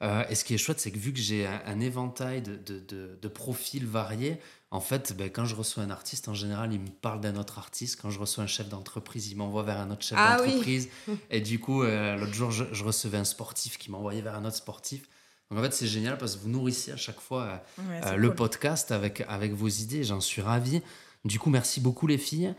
[0.02, 2.56] Euh, et ce qui est chouette, c'est que vu que j'ai un, un éventail de,
[2.56, 4.40] de- de- de profils variés,
[4.72, 7.58] en fait, ben, quand je reçois un artiste, en général, il me parle d'un autre
[7.60, 8.00] artiste.
[8.02, 10.48] Quand je reçois un chef d'entreprise, il m'envoie vers un autre chef Ah oui.
[10.52, 10.88] d'entreprise.
[11.32, 14.46] Et du coup, euh, l'autre jour, je, je recevais un sportif qui m'envoyait vers un
[14.46, 15.10] autre sportif.
[15.50, 17.44] Donc en fait, c'est génial parce que vous nourrissez à chaque fois
[17.80, 18.36] euh, Ouais, euh, le cool.
[18.36, 20.04] podcast avec, avec vos idées.
[20.04, 20.82] J'en suis ravi.
[21.26, 22.54] Du coup, merci beaucoup les filles.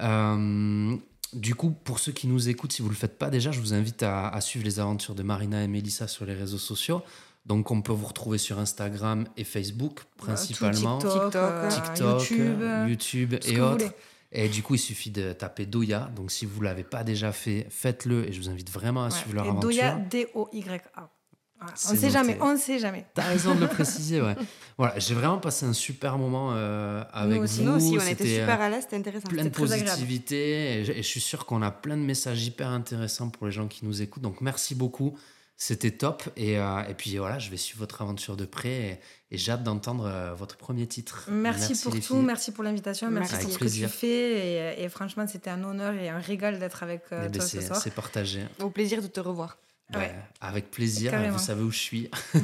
[0.00, 0.96] Euh,
[1.32, 3.60] du coup, pour ceux qui nous écoutent, si vous ne le faites pas déjà, je
[3.60, 7.02] vous invite à, à suivre les aventures de Marina et Mélissa sur les réseaux sociaux.
[7.46, 10.98] Donc, on peut vous retrouver sur Instagram et Facebook, principalement.
[10.98, 13.92] Tout TikTok, TikTok, YouTube, YouTube et autres.
[14.32, 16.10] Et du coup, il suffit de taper Doya.
[16.16, 18.28] Donc, si vous ne l'avez pas déjà fait, faites-le.
[18.28, 19.10] Et je vous invite vraiment à Ouais.
[19.12, 19.68] suivre leur Et aventure.
[19.70, 21.10] Doya, D-O-Y-A.
[21.58, 23.06] Voilà, On ne sait jamais, on ne sait jamais.
[23.14, 24.34] T'as raison de le préciser, ouais.
[24.76, 27.60] Voilà, j'ai vraiment passé un super moment euh, avec aussi.
[27.64, 27.70] vous.
[27.70, 29.28] Nous aussi, on était C'était, super euh, à l'aise, c'était intéressant.
[29.28, 32.68] plein de positivité et je, et je suis sûr qu'on a plein de messages hyper
[32.68, 34.22] intéressants pour les gens qui nous écoutent.
[34.22, 35.16] Donc merci beaucoup,
[35.56, 36.24] c'était top.
[36.36, 39.00] Et, euh, et puis voilà, je vais suivre votre aventure de près et,
[39.30, 41.26] et j'ai hâte d'entendre euh, votre premier titre.
[41.30, 42.16] Merci, pour tout, filles.
[42.18, 43.88] merci pour l'invitation, merci pour ce plaisir.
[43.88, 44.76] que tu fais.
[44.76, 47.40] Et, et franchement, c'était un honneur et un régal d'être avec euh, Eh ben, toi
[47.46, 47.80] ce c'est, soir.
[47.80, 48.42] c'est partagé.
[48.60, 49.56] Au plaisir de te revoir.
[49.94, 50.12] Ouais.
[50.40, 51.32] Avec plaisir, Carrément.
[51.34, 52.10] vous savez où je suis.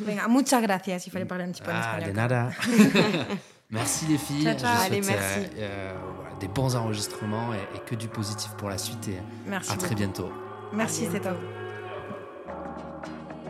[0.00, 2.16] Venga, muchas gracias, il fallait parler un petit peu en Ah, de espagnol.
[2.16, 2.50] nada.
[3.70, 4.44] merci les filles.
[4.44, 4.70] Ciao, ciao.
[4.74, 5.50] Je vous Allez, souhaite, merci.
[5.56, 9.08] euh, euh, voilà, des bons enregistrements et, et que du positif pour la suite.
[9.08, 9.72] Et Merci.
[9.72, 10.30] à très bientôt.
[10.72, 11.22] Merci, c'est.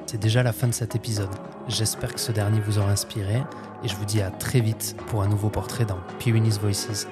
[0.07, 1.31] C'est déjà la fin de cet épisode.
[1.69, 3.43] J'espère que ce dernier vous aura inspiré
[3.83, 7.07] et je vous dis à très vite pour un nouveau portrait dans Pyrenees Voices.